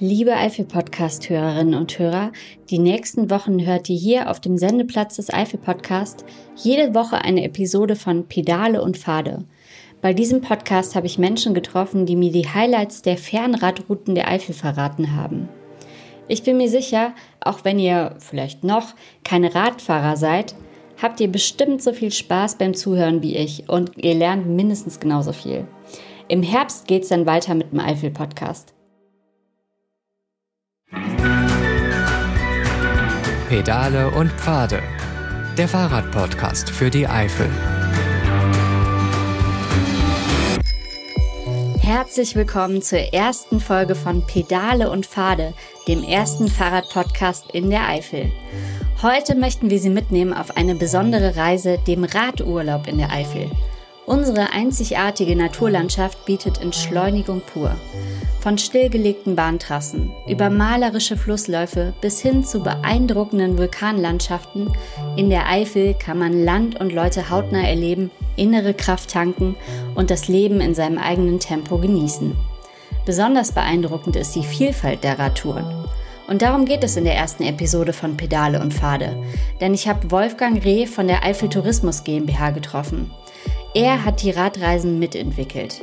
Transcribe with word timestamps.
Liebe 0.00 0.36
Eifel-Podcast-Hörerinnen 0.36 1.74
und 1.74 1.98
Hörer, 1.98 2.30
die 2.70 2.78
nächsten 2.78 3.30
Wochen 3.32 3.66
hört 3.66 3.90
ihr 3.90 3.96
hier 3.96 4.30
auf 4.30 4.38
dem 4.38 4.56
Sendeplatz 4.56 5.16
des 5.16 5.34
Eifel-Podcast 5.34 6.24
jede 6.54 6.94
Woche 6.94 7.16
eine 7.22 7.42
Episode 7.42 7.96
von 7.96 8.28
Pedale 8.28 8.80
und 8.80 8.96
Pfade. 8.96 9.44
Bei 10.00 10.14
diesem 10.14 10.40
Podcast 10.40 10.94
habe 10.94 11.08
ich 11.08 11.18
Menschen 11.18 11.52
getroffen, 11.52 12.06
die 12.06 12.14
mir 12.14 12.30
die 12.30 12.48
Highlights 12.48 13.02
der 13.02 13.16
Fernradrouten 13.16 14.14
der 14.14 14.28
Eifel 14.28 14.54
verraten 14.54 15.16
haben. 15.16 15.48
Ich 16.28 16.44
bin 16.44 16.58
mir 16.58 16.68
sicher, 16.68 17.12
auch 17.40 17.64
wenn 17.64 17.80
ihr 17.80 18.14
vielleicht 18.20 18.62
noch 18.62 18.94
keine 19.24 19.52
Radfahrer 19.52 20.16
seid, 20.16 20.54
habt 21.02 21.18
ihr 21.18 21.26
bestimmt 21.26 21.82
so 21.82 21.92
viel 21.92 22.12
Spaß 22.12 22.54
beim 22.54 22.74
Zuhören 22.74 23.20
wie 23.20 23.34
ich 23.34 23.68
und 23.68 23.96
ihr 23.96 24.14
lernt 24.14 24.46
mindestens 24.46 25.00
genauso 25.00 25.32
viel. 25.32 25.66
Im 26.28 26.44
Herbst 26.44 26.86
geht 26.86 27.02
es 27.02 27.08
dann 27.08 27.26
weiter 27.26 27.56
mit 27.56 27.72
dem 27.72 27.80
Eifel-Podcast. 27.80 28.77
Pedale 33.48 34.10
und 34.10 34.32
Pfade. 34.32 34.82
Der 35.58 35.68
Fahrradpodcast 35.68 36.70
für 36.70 36.88
die 36.88 37.06
Eifel. 37.06 37.50
Herzlich 41.80 42.34
willkommen 42.36 42.80
zur 42.80 43.00
ersten 43.12 43.60
Folge 43.60 43.94
von 43.94 44.26
Pedale 44.26 44.90
und 44.90 45.04
Pfade, 45.04 45.52
dem 45.86 46.02
ersten 46.02 46.48
Fahrradpodcast 46.48 47.50
in 47.52 47.68
der 47.68 47.86
Eifel. 47.86 48.32
Heute 49.02 49.34
möchten 49.34 49.68
wir 49.68 49.80
Sie 49.80 49.90
mitnehmen 49.90 50.32
auf 50.32 50.56
eine 50.56 50.74
besondere 50.74 51.36
Reise, 51.36 51.78
dem 51.86 52.04
Radurlaub 52.04 52.86
in 52.86 52.96
der 52.96 53.10
Eifel. 53.10 53.50
Unsere 54.08 54.54
einzigartige 54.54 55.36
Naturlandschaft 55.36 56.24
bietet 56.24 56.62
Entschleunigung 56.62 57.42
pur. 57.42 57.76
Von 58.40 58.56
stillgelegten 58.56 59.36
Bahntrassen 59.36 60.12
über 60.26 60.48
malerische 60.48 61.18
Flussläufe 61.18 61.92
bis 62.00 62.18
hin 62.18 62.42
zu 62.42 62.60
beeindruckenden 62.60 63.58
Vulkanlandschaften 63.58 64.72
in 65.18 65.28
der 65.28 65.46
Eifel 65.46 65.92
kann 65.92 66.18
man 66.18 66.42
Land 66.42 66.80
und 66.80 66.94
Leute 66.94 67.28
hautnah 67.28 67.68
erleben, 67.68 68.10
innere 68.36 68.72
Kraft 68.72 69.10
tanken 69.10 69.56
und 69.94 70.10
das 70.10 70.26
Leben 70.26 70.62
in 70.62 70.74
seinem 70.74 70.96
eigenen 70.96 71.38
Tempo 71.38 71.76
genießen. 71.76 72.34
Besonders 73.04 73.52
beeindruckend 73.52 74.16
ist 74.16 74.34
die 74.34 74.42
Vielfalt 74.42 75.04
der 75.04 75.18
Radtouren. 75.18 75.66
Und 76.28 76.40
darum 76.40 76.64
geht 76.64 76.82
es 76.82 76.96
in 76.96 77.04
der 77.04 77.14
ersten 77.14 77.42
Episode 77.42 77.92
von 77.92 78.16
Pedale 78.16 78.62
und 78.62 78.72
Pfade. 78.72 79.22
Denn 79.60 79.74
ich 79.74 79.86
habe 79.86 80.10
Wolfgang 80.10 80.64
Reh 80.64 80.86
von 80.86 81.08
der 81.08 81.24
Eifel 81.24 81.50
Tourismus 81.50 82.04
GmbH 82.04 82.50
getroffen. 82.50 83.10
Er 83.80 84.04
hat 84.04 84.22
die 84.22 84.32
Radreisen 84.32 84.98
mitentwickelt. 84.98 85.80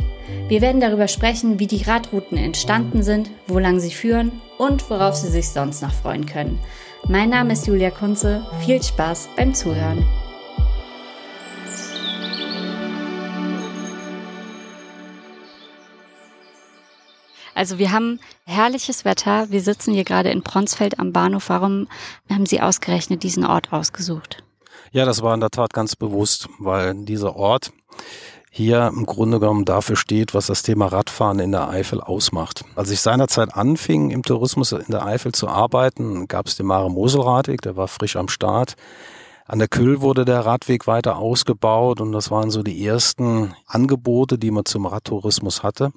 Wir 0.50 0.60
werden 0.60 0.82
darüber 0.82 1.08
sprechen, 1.08 1.62
wie 1.62 1.68
die 1.68 1.84
Radrouten 1.84 2.38
entstanden 2.38 3.04
sind, 3.04 3.30
wo 3.48 3.58
lang 3.58 3.80
sie 3.80 3.94
führen 3.94 4.42
und 4.58 4.90
worauf 4.90 5.16
Sie 5.16 5.30
sich 5.30 5.48
sonst 5.48 5.82
noch 5.82 5.94
freuen 5.94 6.26
können. 6.26 6.60
Mein 7.08 7.30
Name 7.30 7.54
ist 7.54 7.68
Julia 7.68 7.92
Kunze. 7.92 8.46
Viel 8.66 8.84
Spaß 8.84 9.30
beim 9.38 9.54
Zuhören. 9.54 10.06
Also 17.54 17.80
wir 17.80 17.94
haben 17.94 18.20
herrliches 18.46 19.06
Wetter. 19.06 19.50
Wir 19.52 19.62
sitzen 19.62 19.94
hier 19.94 20.04
gerade 20.04 20.32
in 20.32 20.44
Pronsfeld 20.44 21.00
am 21.00 21.14
Bahnhof. 21.14 21.48
Warum 21.48 21.88
haben 22.30 22.46
Sie 22.46 22.60
ausgerechnet 22.60 23.24
diesen 23.24 23.46
Ort 23.46 23.72
ausgesucht? 23.72 24.45
Ja, 24.96 25.04
das 25.04 25.22
war 25.22 25.34
in 25.34 25.42
der 25.42 25.50
Tat 25.50 25.74
ganz 25.74 25.98
bewusst, 25.98 26.48
weil 26.58 26.96
dieser 26.96 27.36
Ort 27.36 27.74
hier 28.50 28.88
im 28.88 29.06
Grunde 29.06 29.42
genommen 29.42 29.66
dafür 29.66 29.98
steht, 29.98 30.34
was 30.34 30.48
das 30.48 30.64
Thema 30.64 30.86
Radfahren 30.86 31.40
in 31.40 31.52
der 31.52 31.68
Eifel 31.68 32.00
ausmacht. 32.00 32.64
Als 32.78 32.92
ich 32.92 33.02
seinerzeit 33.02 33.54
anfing, 33.58 34.10
im 34.10 34.24
Tourismus 34.24 34.72
in 34.72 34.86
der 34.88 35.06
Eifel 35.06 35.34
zu 35.34 35.50
arbeiten, 35.50 36.30
gab 36.30 36.48
es 36.48 36.56
den 36.56 36.68
Mare 36.68 36.90
Mosel 36.90 37.20
Radweg, 37.20 37.62
der 37.62 37.76
war 37.76 37.90
frisch 37.90 38.16
am 38.16 38.30
Start. 38.30 38.78
An 39.46 39.60
der 39.60 39.68
Kühl 39.68 40.00
wurde 40.00 40.24
der 40.24 40.46
Radweg 40.46 40.88
weiter 40.88 41.18
ausgebaut 41.18 42.00
und 42.00 42.14
das 42.14 42.32
waren 42.32 42.50
so 42.50 42.64
die 42.64 42.88
ersten 42.88 43.54
Angebote, 43.68 44.38
die 44.38 44.52
man 44.52 44.64
zum 44.64 44.86
Radtourismus 44.86 45.62
hatte. 45.62 45.92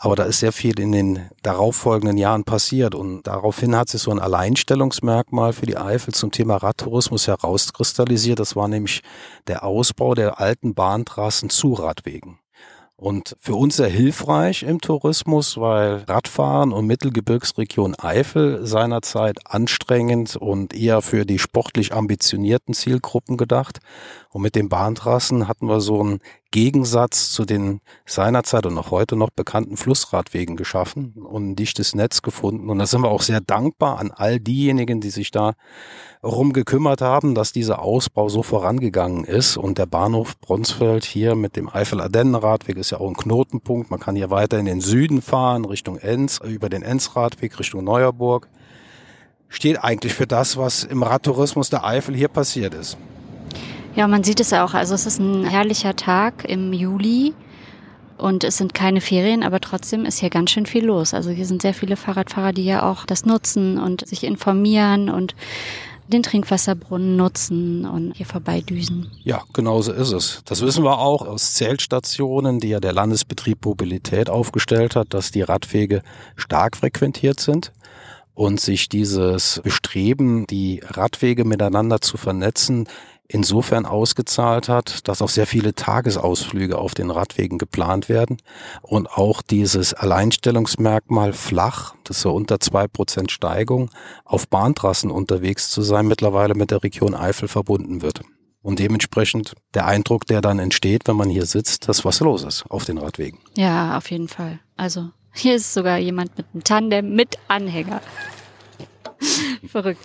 Aber 0.00 0.14
da 0.14 0.22
ist 0.22 0.38
sehr 0.38 0.52
viel 0.52 0.78
in 0.78 0.92
den 0.92 1.28
darauffolgenden 1.42 2.18
Jahren 2.18 2.44
passiert 2.44 2.94
und 2.94 3.24
daraufhin 3.26 3.74
hat 3.74 3.88
sich 3.88 4.00
so 4.00 4.12
ein 4.12 4.20
Alleinstellungsmerkmal 4.20 5.52
für 5.52 5.66
die 5.66 5.76
Eifel 5.76 6.14
zum 6.14 6.30
Thema 6.30 6.56
Radtourismus 6.56 7.26
herauskristallisiert. 7.26 8.38
Das 8.38 8.54
war 8.54 8.68
nämlich 8.68 9.02
der 9.48 9.64
Ausbau 9.64 10.14
der 10.14 10.38
alten 10.38 10.74
Bahntrassen 10.74 11.50
zu 11.50 11.72
Radwegen. 11.72 12.38
Und 13.00 13.36
für 13.38 13.54
uns 13.54 13.76
sehr 13.76 13.88
hilfreich 13.88 14.64
im 14.64 14.80
Tourismus, 14.80 15.56
weil 15.56 16.04
Radfahren 16.08 16.72
und 16.72 16.86
Mittelgebirgsregion 16.86 17.94
Eifel 17.94 18.66
seinerzeit 18.66 19.38
anstrengend 19.44 20.34
und 20.34 20.74
eher 20.74 21.00
für 21.00 21.24
die 21.24 21.38
sportlich 21.38 21.92
ambitionierten 21.92 22.74
Zielgruppen 22.74 23.36
gedacht. 23.36 23.78
Und 24.30 24.42
mit 24.42 24.56
den 24.56 24.68
Bahntrassen 24.68 25.46
hatten 25.46 25.68
wir 25.68 25.80
so 25.80 26.00
einen 26.00 26.18
Gegensatz 26.50 27.30
zu 27.30 27.44
den 27.44 27.80
seinerzeit 28.06 28.64
und 28.64 28.78
auch 28.78 28.90
heute 28.90 29.16
noch 29.16 29.28
bekannten 29.28 29.76
Flussradwegen 29.76 30.56
geschaffen 30.56 31.12
und 31.12 31.50
ein 31.50 31.56
dichtes 31.56 31.94
Netz 31.94 32.22
gefunden. 32.22 32.70
Und 32.70 32.78
da 32.78 32.86
sind 32.86 33.02
wir 33.02 33.10
auch 33.10 33.20
sehr 33.20 33.42
dankbar 33.42 33.98
an 33.98 34.10
all 34.10 34.40
diejenigen, 34.40 35.02
die 35.02 35.10
sich 35.10 35.30
da 35.30 35.52
rum 36.22 36.54
gekümmert 36.54 37.02
haben, 37.02 37.34
dass 37.34 37.52
dieser 37.52 37.82
Ausbau 37.82 38.30
so 38.30 38.42
vorangegangen 38.42 39.24
ist. 39.24 39.58
Und 39.58 39.76
der 39.76 39.84
Bahnhof 39.84 40.40
Bronsfeld 40.40 41.04
hier 41.04 41.34
mit 41.34 41.54
dem 41.54 41.68
Eifel-Ardennen-Radweg 41.68 42.78
ist 42.78 42.90
ja 42.90 42.98
auch 42.98 43.08
ein 43.08 43.16
Knotenpunkt. 43.16 43.90
Man 43.90 44.00
kann 44.00 44.16
hier 44.16 44.30
weiter 44.30 44.58
in 44.58 44.64
den 44.64 44.80
Süden 44.80 45.20
fahren, 45.20 45.66
Richtung 45.66 45.98
Enz, 45.98 46.40
über 46.42 46.70
den 46.70 46.82
Enz-Radweg, 46.82 47.58
Richtung 47.58 47.84
Neuerburg. 47.84 48.48
Steht 49.50 49.84
eigentlich 49.84 50.14
für 50.14 50.26
das, 50.26 50.56
was 50.56 50.84
im 50.84 51.02
Radtourismus 51.02 51.68
der 51.68 51.84
Eifel 51.84 52.14
hier 52.14 52.28
passiert 52.28 52.72
ist. 52.72 52.96
Ja, 53.98 54.06
man 54.06 54.22
sieht 54.22 54.38
es 54.38 54.52
auch. 54.52 54.74
Also 54.74 54.94
es 54.94 55.06
ist 55.06 55.18
ein 55.18 55.44
herrlicher 55.44 55.96
Tag 55.96 56.44
im 56.48 56.72
Juli 56.72 57.34
und 58.16 58.44
es 58.44 58.56
sind 58.56 58.72
keine 58.72 59.00
Ferien, 59.00 59.42
aber 59.42 59.58
trotzdem 59.58 60.04
ist 60.04 60.20
hier 60.20 60.30
ganz 60.30 60.52
schön 60.52 60.66
viel 60.66 60.84
los. 60.84 61.14
Also 61.14 61.30
hier 61.30 61.46
sind 61.46 61.62
sehr 61.62 61.74
viele 61.74 61.96
Fahrradfahrer, 61.96 62.52
die 62.52 62.64
ja 62.64 62.88
auch 62.88 63.06
das 63.06 63.26
nutzen 63.26 63.76
und 63.76 64.06
sich 64.06 64.22
informieren 64.22 65.10
und 65.10 65.34
den 66.06 66.22
Trinkwasserbrunnen 66.22 67.16
nutzen 67.16 67.84
und 67.86 68.16
hier 68.16 68.26
vorbeidüsen. 68.26 69.10
Ja, 69.24 69.42
genauso 69.52 69.92
ist 69.92 70.12
es. 70.12 70.42
Das 70.44 70.62
wissen 70.62 70.84
wir 70.84 71.00
auch 71.00 71.26
aus 71.26 71.54
Zeltstationen, 71.54 72.60
die 72.60 72.68
ja 72.68 72.78
der 72.78 72.92
Landesbetrieb 72.92 73.64
Mobilität 73.64 74.30
aufgestellt 74.30 74.94
hat, 74.94 75.12
dass 75.12 75.32
die 75.32 75.42
Radwege 75.42 76.02
stark 76.36 76.76
frequentiert 76.76 77.40
sind 77.40 77.72
und 78.34 78.60
sich 78.60 78.88
dieses 78.88 79.60
Bestreben, 79.64 80.46
die 80.46 80.82
Radwege 80.86 81.44
miteinander 81.44 82.00
zu 82.00 82.16
vernetzen, 82.16 82.86
insofern 83.28 83.84
ausgezahlt 83.84 84.68
hat, 84.68 85.06
dass 85.06 85.22
auch 85.22 85.28
sehr 85.28 85.46
viele 85.46 85.74
Tagesausflüge 85.74 86.78
auf 86.78 86.94
den 86.94 87.10
Radwegen 87.10 87.58
geplant 87.58 88.08
werden 88.08 88.38
und 88.82 89.08
auch 89.10 89.42
dieses 89.42 89.92
Alleinstellungsmerkmal 89.94 91.34
flach, 91.34 91.94
das 92.04 92.16
ist 92.16 92.22
so 92.22 92.32
unter 92.32 92.58
zwei 92.58 92.88
Prozent 92.88 93.30
Steigung, 93.30 93.90
auf 94.24 94.48
Bahntrassen 94.48 95.10
unterwegs 95.10 95.70
zu 95.70 95.82
sein, 95.82 96.06
mittlerweile 96.06 96.54
mit 96.54 96.70
der 96.70 96.82
Region 96.82 97.14
Eifel 97.14 97.48
verbunden 97.48 98.02
wird. 98.02 98.22
Und 98.62 98.80
dementsprechend 98.80 99.54
der 99.74 99.86
Eindruck, 99.86 100.26
der 100.26 100.40
dann 100.40 100.58
entsteht, 100.58 101.06
wenn 101.06 101.16
man 101.16 101.30
hier 101.30 101.46
sitzt, 101.46 101.88
dass 101.88 102.04
was 102.04 102.20
los 102.20 102.42
ist 102.42 102.64
auf 102.70 102.84
den 102.84 102.98
Radwegen. 102.98 103.38
Ja, 103.56 103.96
auf 103.96 104.10
jeden 104.10 104.28
Fall. 104.28 104.58
Also 104.76 105.10
hier 105.32 105.54
ist 105.56 105.72
sogar 105.72 105.98
jemand 105.98 106.36
mit 106.36 106.46
einem 106.52 106.64
Tandem 106.64 107.14
mit 107.14 107.38
Anhänger. 107.46 108.00
Verrückt. 109.66 110.00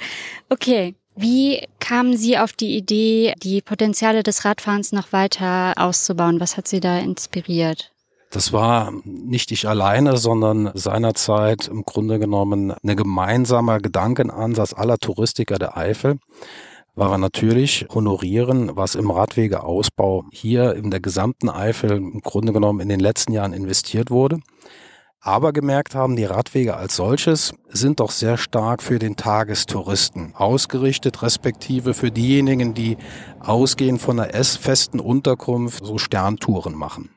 Okay, 0.50 0.96
wie 1.16 1.68
kamen 1.80 2.18
Sie 2.18 2.38
auf 2.38 2.54
die 2.54 2.76
Idee, 2.76 3.34
die 3.42 3.62
Potenziale 3.62 4.24
des 4.24 4.46
Radfahrens 4.46 4.92
noch 4.92 5.12
weiter 5.14 5.74
auszubauen? 5.78 6.40
Was 6.40 6.58
hat 6.58 6.68
Sie 6.68 6.80
da 6.80 7.00
inspiriert? 7.00 7.92
Das 8.32 8.52
war 8.52 8.92
nicht 9.04 9.52
ich 9.52 9.68
alleine, 9.68 10.18
sondern 10.18 10.72
seinerzeit 10.74 11.68
im 11.68 11.84
Grunde 11.84 12.18
genommen 12.18 12.72
ein 12.72 12.96
gemeinsamer 12.96 13.80
Gedankenansatz 13.80 14.74
aller 14.74 14.98
Touristiker 14.98 15.60
der 15.60 15.78
Eifel 15.78 16.18
war 16.96 17.12
er 17.12 17.18
natürlich 17.18 17.88
honorieren, 17.94 18.76
was 18.76 18.96
im 18.96 19.10
Radwegeausbau 19.10 20.26
hier 20.32 20.76
in 20.76 20.92
der 20.92 21.00
gesamten 21.00 21.50
Eifel 21.50 21.92
im 21.92 22.22
Grunde 22.22 22.54
genommen 22.54 22.80
in 22.80 22.90
den 22.90 23.00
letzten 23.00 23.34
Jahren 23.34 23.54
investiert 23.54 24.12
wurde 24.12 24.40
aber 25.24 25.54
gemerkt 25.54 25.96
haben, 25.96 26.18
die 26.18 26.26
Radwege 26.26 26.76
als 26.76 26.98
solches 26.98 27.54
sind 27.70 28.02
doch 28.02 28.12
sehr 28.12 28.38
stark 28.38 28.84
für 28.84 29.00
den 29.00 29.16
Tagestouristen 29.16 30.36
ausgerichtet, 30.36 31.22
respektive 31.22 31.94
für 31.94 32.12
diejenigen, 32.12 32.74
die 32.74 32.98
ausgehend 33.40 34.02
von 34.02 34.20
einer 34.20 34.44
festen 34.44 35.00
Unterkunft 35.00 35.86
so 35.86 35.98
Sterntouren 35.98 36.76
machen. 36.76 37.10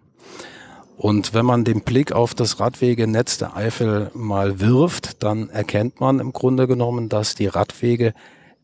Und 0.96 1.34
wenn 1.34 1.44
man 1.44 1.64
den 1.64 1.82
Blick 1.82 2.12
auf 2.12 2.32
das 2.32 2.60
Radwegenetz 2.60 3.38
der 3.38 3.56
Eifel 3.56 4.12
mal 4.14 4.60
wirft, 4.60 5.24
dann 5.24 5.50
erkennt 5.50 6.00
man 6.00 6.20
im 6.20 6.32
Grunde 6.32 6.68
genommen, 6.68 7.08
dass 7.08 7.34
die 7.34 7.48
Radwege 7.48 8.14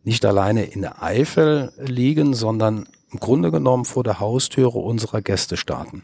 nicht 0.04 0.24
alleine 0.24 0.64
in 0.64 0.82
der 0.82 1.02
Eifel 1.02 1.72
liegen, 1.78 2.34
sondern 2.34 2.88
im 3.10 3.18
Grunde 3.18 3.50
genommen 3.50 3.84
vor 3.84 4.04
der 4.04 4.20
Haustüre 4.20 4.78
unserer 4.78 5.20
Gäste 5.20 5.56
starten. 5.56 6.02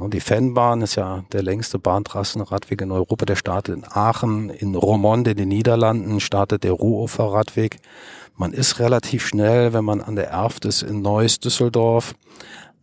Und 0.00 0.14
die 0.14 0.20
Fennbahn 0.20 0.80
ist 0.80 0.94
ja 0.94 1.24
der 1.32 1.42
längste 1.42 1.78
Bahntrassenradweg 1.78 2.80
in 2.80 2.90
Europa. 2.90 3.26
Der 3.26 3.36
startet 3.36 3.76
in 3.76 3.84
Aachen, 3.84 4.50
in 4.50 4.74
Roermonde 4.74 5.32
in 5.32 5.36
den 5.36 5.48
Niederlanden 5.48 6.20
startet 6.20 6.64
der 6.64 6.72
Ruhufer 6.72 7.32
Radweg. 7.32 7.78
Man 8.36 8.52
ist 8.52 8.78
relativ 8.78 9.26
schnell, 9.26 9.72
wenn 9.72 9.84
man 9.84 10.00
an 10.00 10.16
der 10.16 10.30
Erft 10.30 10.64
ist, 10.64 10.82
in 10.82 11.02
Neuss, 11.02 11.38
Düsseldorf. 11.38 12.14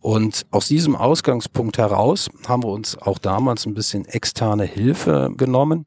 Und 0.00 0.46
aus 0.52 0.68
diesem 0.68 0.94
Ausgangspunkt 0.94 1.76
heraus 1.76 2.30
haben 2.46 2.62
wir 2.62 2.70
uns 2.70 2.96
auch 2.96 3.18
damals 3.18 3.66
ein 3.66 3.74
bisschen 3.74 4.04
externe 4.04 4.64
Hilfe 4.64 5.32
genommen 5.36 5.86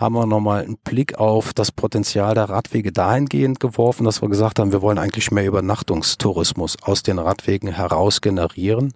haben 0.00 0.14
wir 0.14 0.24
nochmal 0.24 0.64
einen 0.64 0.78
Blick 0.78 1.18
auf 1.18 1.52
das 1.52 1.70
Potenzial 1.70 2.34
der 2.34 2.48
Radwege 2.48 2.90
dahingehend 2.90 3.60
geworfen, 3.60 4.04
dass 4.04 4.22
wir 4.22 4.30
gesagt 4.30 4.58
haben, 4.58 4.72
wir 4.72 4.80
wollen 4.80 4.96
eigentlich 4.96 5.30
mehr 5.30 5.44
Übernachtungstourismus 5.44 6.82
aus 6.82 7.02
den 7.02 7.18
Radwegen 7.18 7.70
heraus 7.70 8.22
generieren. 8.22 8.94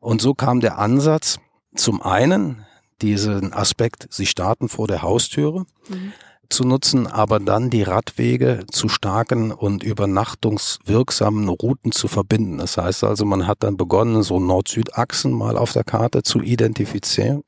Und 0.00 0.22
so 0.22 0.34
kam 0.34 0.60
der 0.60 0.78
Ansatz, 0.78 1.38
zum 1.74 2.02
einen 2.02 2.64
diesen 3.02 3.52
Aspekt, 3.52 4.08
sie 4.10 4.26
starten 4.26 4.68
vor 4.68 4.88
der 4.88 5.02
Haustüre, 5.02 5.64
mhm. 5.88 6.12
zu 6.48 6.64
nutzen, 6.64 7.06
aber 7.06 7.40
dann 7.40 7.70
die 7.70 7.82
Radwege 7.82 8.64
zu 8.70 8.88
starken 8.88 9.52
und 9.52 9.82
übernachtungswirksamen 9.82 11.48
Routen 11.48 11.92
zu 11.92 12.08
verbinden. 12.08 12.58
Das 12.58 12.76
heißt 12.76 13.04
also, 13.04 13.24
man 13.24 13.46
hat 13.46 13.62
dann 13.62 13.76
begonnen, 13.76 14.22
so 14.22 14.40
Nord-Süd-Achsen 14.40 15.32
mal 15.32 15.56
auf 15.56 15.72
der 15.72 15.84
Karte 15.84 16.22
zu 16.22 16.40
identifizieren 16.40 17.44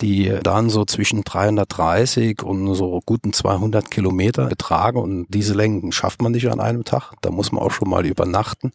die 0.00 0.38
dann 0.42 0.70
so 0.70 0.84
zwischen 0.84 1.24
330 1.24 2.42
und 2.42 2.74
so 2.74 3.00
guten 3.04 3.32
200 3.32 3.90
Kilometer 3.90 4.46
betragen 4.46 4.98
und 4.98 5.26
diese 5.28 5.54
Längen 5.54 5.92
schafft 5.92 6.22
man 6.22 6.32
nicht 6.32 6.50
an 6.50 6.60
einem 6.60 6.84
Tag. 6.84 7.14
Da 7.22 7.30
muss 7.30 7.52
man 7.52 7.62
auch 7.62 7.70
schon 7.70 7.88
mal 7.88 8.04
übernachten. 8.06 8.72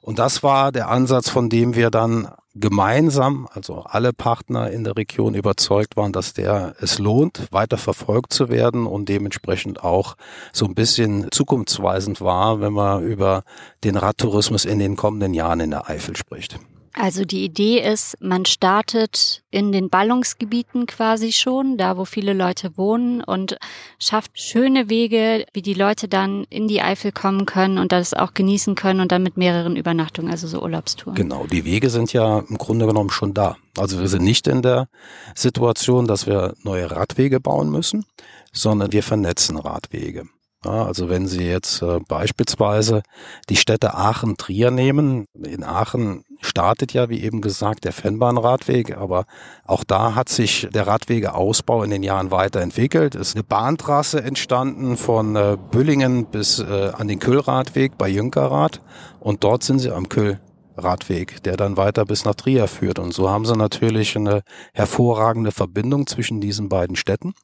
Und 0.00 0.18
das 0.18 0.42
war 0.42 0.72
der 0.72 0.88
Ansatz, 0.88 1.28
von 1.28 1.48
dem 1.48 1.74
wir 1.74 1.90
dann 1.90 2.28
gemeinsam, 2.54 3.48
also 3.52 3.84
alle 3.84 4.12
Partner 4.12 4.70
in 4.70 4.84
der 4.84 4.96
Region 4.96 5.34
überzeugt 5.34 5.96
waren, 5.96 6.12
dass 6.12 6.34
der 6.34 6.74
es 6.80 6.98
lohnt, 6.98 7.48
weiter 7.50 7.78
verfolgt 7.78 8.32
zu 8.32 8.48
werden 8.48 8.86
und 8.86 9.08
dementsprechend 9.08 9.84
auch 9.84 10.16
so 10.52 10.64
ein 10.64 10.74
bisschen 10.74 11.28
zukunftsweisend 11.30 12.20
war, 12.20 12.60
wenn 12.60 12.72
man 12.72 13.04
über 13.04 13.42
den 13.84 13.96
Radtourismus 13.96 14.64
in 14.64 14.78
den 14.78 14.96
kommenden 14.96 15.34
Jahren 15.34 15.60
in 15.60 15.70
der 15.70 15.88
Eifel 15.88 16.16
spricht. 16.16 16.58
Also 17.00 17.24
die 17.24 17.44
Idee 17.44 17.80
ist, 17.80 18.16
man 18.20 18.44
startet 18.44 19.44
in 19.52 19.70
den 19.70 19.88
Ballungsgebieten 19.88 20.86
quasi 20.86 21.30
schon, 21.30 21.78
da 21.78 21.96
wo 21.96 22.04
viele 22.04 22.32
Leute 22.32 22.76
wohnen 22.76 23.22
und 23.22 23.56
schafft 24.00 24.32
schöne 24.34 24.90
Wege, 24.90 25.46
wie 25.52 25.62
die 25.62 25.74
Leute 25.74 26.08
dann 26.08 26.44
in 26.50 26.66
die 26.66 26.82
Eifel 26.82 27.12
kommen 27.12 27.46
können 27.46 27.78
und 27.78 27.92
das 27.92 28.14
auch 28.14 28.34
genießen 28.34 28.74
können 28.74 28.98
und 28.98 29.12
dann 29.12 29.22
mit 29.22 29.36
mehreren 29.36 29.76
Übernachtungen, 29.76 30.28
also 30.28 30.48
so 30.48 30.60
Urlaubstouren. 30.60 31.14
Genau, 31.14 31.46
die 31.46 31.64
Wege 31.64 31.88
sind 31.88 32.12
ja 32.12 32.40
im 32.40 32.58
Grunde 32.58 32.86
genommen 32.86 33.10
schon 33.10 33.32
da. 33.32 33.56
Also 33.76 34.00
wir 34.00 34.08
sind 34.08 34.24
nicht 34.24 34.48
in 34.48 34.62
der 34.62 34.88
Situation, 35.36 36.08
dass 36.08 36.26
wir 36.26 36.54
neue 36.64 36.90
Radwege 36.90 37.38
bauen 37.38 37.70
müssen, 37.70 38.06
sondern 38.52 38.90
wir 38.90 39.04
vernetzen 39.04 39.56
Radwege. 39.56 40.24
Ja, 40.64 40.86
also 40.86 41.08
wenn 41.08 41.28
Sie 41.28 41.44
jetzt 41.44 41.82
äh, 41.82 42.00
beispielsweise 42.08 43.02
die 43.48 43.56
Städte 43.56 43.94
Aachen-Trier 43.94 44.72
nehmen, 44.72 45.26
in 45.40 45.62
Aachen 45.62 46.24
startet 46.40 46.92
ja, 46.92 47.08
wie 47.08 47.22
eben 47.22 47.40
gesagt, 47.40 47.84
der 47.84 47.92
Fennbahnradweg, 47.92 48.96
aber 48.96 49.24
auch 49.64 49.84
da 49.84 50.16
hat 50.16 50.28
sich 50.28 50.68
der 50.72 50.88
Radwegeausbau 50.88 51.84
in 51.84 51.90
den 51.90 52.02
Jahren 52.02 52.32
weiterentwickelt. 52.32 53.14
Es 53.14 53.28
ist 53.28 53.36
eine 53.36 53.44
Bahntrasse 53.44 54.20
entstanden 54.20 54.96
von 54.96 55.36
äh, 55.36 55.56
Büllingen 55.70 56.26
bis 56.26 56.58
äh, 56.58 56.90
an 56.92 57.06
den 57.06 57.20
Kühlradweg 57.20 57.96
bei 57.96 58.08
Jünkerath 58.08 58.80
und 59.20 59.44
dort 59.44 59.62
sind 59.62 59.78
sie 59.78 59.92
am 59.92 60.08
Kühlradweg, 60.08 61.40
der 61.44 61.56
dann 61.56 61.76
weiter 61.76 62.04
bis 62.04 62.24
nach 62.24 62.34
Trier 62.34 62.66
führt. 62.66 62.98
Und 62.98 63.14
so 63.14 63.30
haben 63.30 63.46
sie 63.46 63.56
natürlich 63.56 64.16
eine 64.16 64.42
hervorragende 64.72 65.52
Verbindung 65.52 66.08
zwischen 66.08 66.40
diesen 66.40 66.68
beiden 66.68 66.96
Städten. 66.96 67.34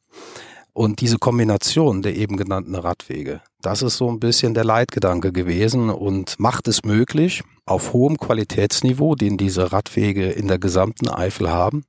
Und 0.75 1.01
diese 1.01 1.19
Kombination 1.19 2.03
der 2.03 2.17
eben 2.17 2.37
genannten 2.37 2.75
Radwege, 2.75 3.41
das 3.63 3.81
ist 3.81 3.97
so 3.97 4.11
ein 4.11 4.19
bisschen 4.19 4.55
der 4.55 4.65
Leitgedanke 4.65 5.33
gewesen 5.33 5.89
und 5.89 6.35
macht 6.39 6.67
es 6.67 6.85
möglich, 6.85 7.45
auf 7.65 7.93
hohem 7.93 8.19
Qualitätsniveau, 8.19 9.15
den 9.15 9.37
diese 9.37 9.73
Radwege 9.73 10.31
in 10.31 10.49
der 10.49 10.59
gesamten 10.59 11.09
Eifel 11.09 11.49
haben, 11.49 11.85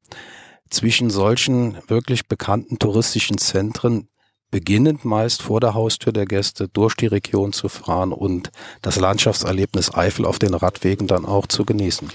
zwischen 0.69 1.09
solchen 1.09 1.79
wirklich 1.87 2.27
bekannten 2.27 2.77
touristischen 2.77 3.39
Zentren 3.39 4.07
beginnend 4.51 5.03
meist 5.03 5.41
vor 5.41 5.59
der 5.59 5.73
Haustür 5.73 6.13
der 6.13 6.27
Gäste 6.27 6.67
durch 6.69 6.95
die 6.95 7.07
Region 7.07 7.53
zu 7.53 7.67
fahren 7.67 8.13
und 8.13 8.51
das 8.83 8.97
Landschaftserlebnis 8.99 9.93
Eifel 9.93 10.25
auf 10.25 10.37
den 10.37 10.53
Radwegen 10.53 11.07
dann 11.07 11.25
auch 11.25 11.47
zu 11.47 11.65
genießen. 11.65 12.09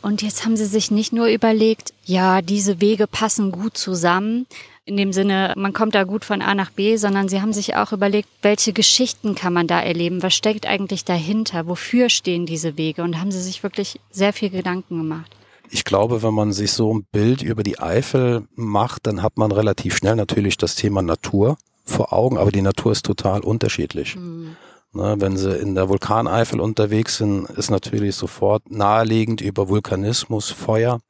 Und 0.00 0.22
jetzt 0.22 0.44
haben 0.44 0.56
Sie 0.56 0.66
sich 0.66 0.90
nicht 0.90 1.12
nur 1.12 1.26
überlegt, 1.26 1.92
ja, 2.04 2.40
diese 2.40 2.80
Wege 2.80 3.06
passen 3.06 3.52
gut 3.52 3.76
zusammen, 3.76 4.46
in 4.88 4.96
dem 4.96 5.12
Sinne, 5.12 5.52
man 5.56 5.74
kommt 5.74 5.94
da 5.94 6.04
gut 6.04 6.24
von 6.24 6.40
A 6.40 6.54
nach 6.54 6.70
B, 6.70 6.96
sondern 6.96 7.28
sie 7.28 7.42
haben 7.42 7.52
sich 7.52 7.76
auch 7.76 7.92
überlegt, 7.92 8.28
welche 8.40 8.72
Geschichten 8.72 9.34
kann 9.34 9.52
man 9.52 9.66
da 9.66 9.80
erleben? 9.80 10.22
Was 10.22 10.34
steckt 10.34 10.66
eigentlich 10.66 11.04
dahinter? 11.04 11.68
Wofür 11.68 12.08
stehen 12.08 12.46
diese 12.46 12.78
Wege? 12.78 13.02
Und 13.02 13.20
haben 13.20 13.30
sie 13.30 13.40
sich 13.40 13.62
wirklich 13.62 14.00
sehr 14.10 14.32
viel 14.32 14.48
Gedanken 14.48 14.96
gemacht. 14.96 15.30
Ich 15.70 15.84
glaube, 15.84 16.22
wenn 16.22 16.32
man 16.32 16.52
sich 16.52 16.72
so 16.72 16.94
ein 16.94 17.06
Bild 17.12 17.42
über 17.42 17.62
die 17.62 17.78
Eifel 17.78 18.48
macht, 18.54 19.06
dann 19.06 19.22
hat 19.22 19.36
man 19.36 19.52
relativ 19.52 19.96
schnell 19.96 20.16
natürlich 20.16 20.56
das 20.56 20.74
Thema 20.74 21.02
Natur 21.02 21.58
vor 21.84 22.14
Augen, 22.14 22.38
aber 22.38 22.50
die 22.50 22.62
Natur 22.62 22.92
ist 22.92 23.04
total 23.04 23.40
unterschiedlich. 23.40 24.16
Mhm. 24.16 24.56
Ne, 24.94 25.16
wenn 25.18 25.36
sie 25.36 25.54
in 25.54 25.74
der 25.74 25.90
Vulkaneifel 25.90 26.60
unterwegs 26.60 27.18
sind, 27.18 27.50
ist 27.50 27.70
natürlich 27.70 28.16
sofort 28.16 28.70
naheliegend 28.70 29.42
über 29.42 29.68
Vulkanismus, 29.68 30.50
Feuer. 30.50 31.00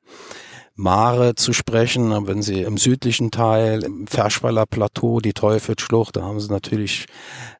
Mare 0.78 1.34
zu 1.34 1.52
sprechen. 1.52 2.26
Wenn 2.28 2.40
Sie 2.40 2.62
im 2.62 2.78
südlichen 2.78 3.32
Teil, 3.32 3.82
im 3.82 4.06
Ferschweiler 4.06 4.64
Plateau, 4.64 5.20
die 5.20 5.32
Teufelsschlucht, 5.32 6.16
da 6.16 6.22
haben 6.22 6.38
Sie 6.38 6.50
natürlich 6.50 7.06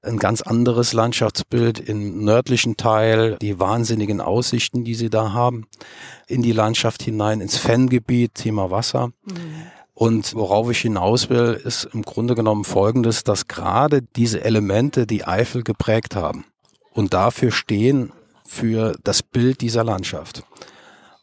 ein 0.03 0.19
ganz 0.19 0.41
anderes 0.41 0.93
Landschaftsbild. 0.93 1.81
Im 1.81 2.25
nördlichen 2.25 2.77
Teil 2.77 3.37
die 3.43 3.59
wahnsinnigen 3.59 4.21
Aussichten, 4.21 4.85
die 4.85 4.95
Sie 4.95 5.11
da 5.11 5.33
haben, 5.33 5.67
in 6.29 6.43
die 6.43 6.53
Landschaft 6.53 7.03
hinein, 7.03 7.41
ins 7.41 7.57
Fenngebiet, 7.57 8.37
Thema 8.37 8.71
Wasser. 8.71 9.09
Mhm. 9.25 9.67
Und 9.95 10.37
worauf 10.37 10.71
ich 10.71 10.79
hinaus 10.79 11.29
will, 11.29 11.61
ist 11.65 11.89
im 11.93 12.03
Grunde 12.03 12.37
genommen 12.37 12.63
Folgendes, 12.63 13.25
dass 13.25 13.49
gerade 13.49 14.01
diese 14.01 14.45
Elemente 14.45 15.09
die 15.09 15.25
Eifel 15.25 15.65
geprägt 15.65 16.15
haben 16.15 16.45
und 16.93 17.15
dafür 17.15 17.51
stehen 17.51 18.13
für 18.47 18.95
das 19.03 19.25
Bild 19.25 19.61
dieser 19.61 19.83
Landschaft. 19.83 20.45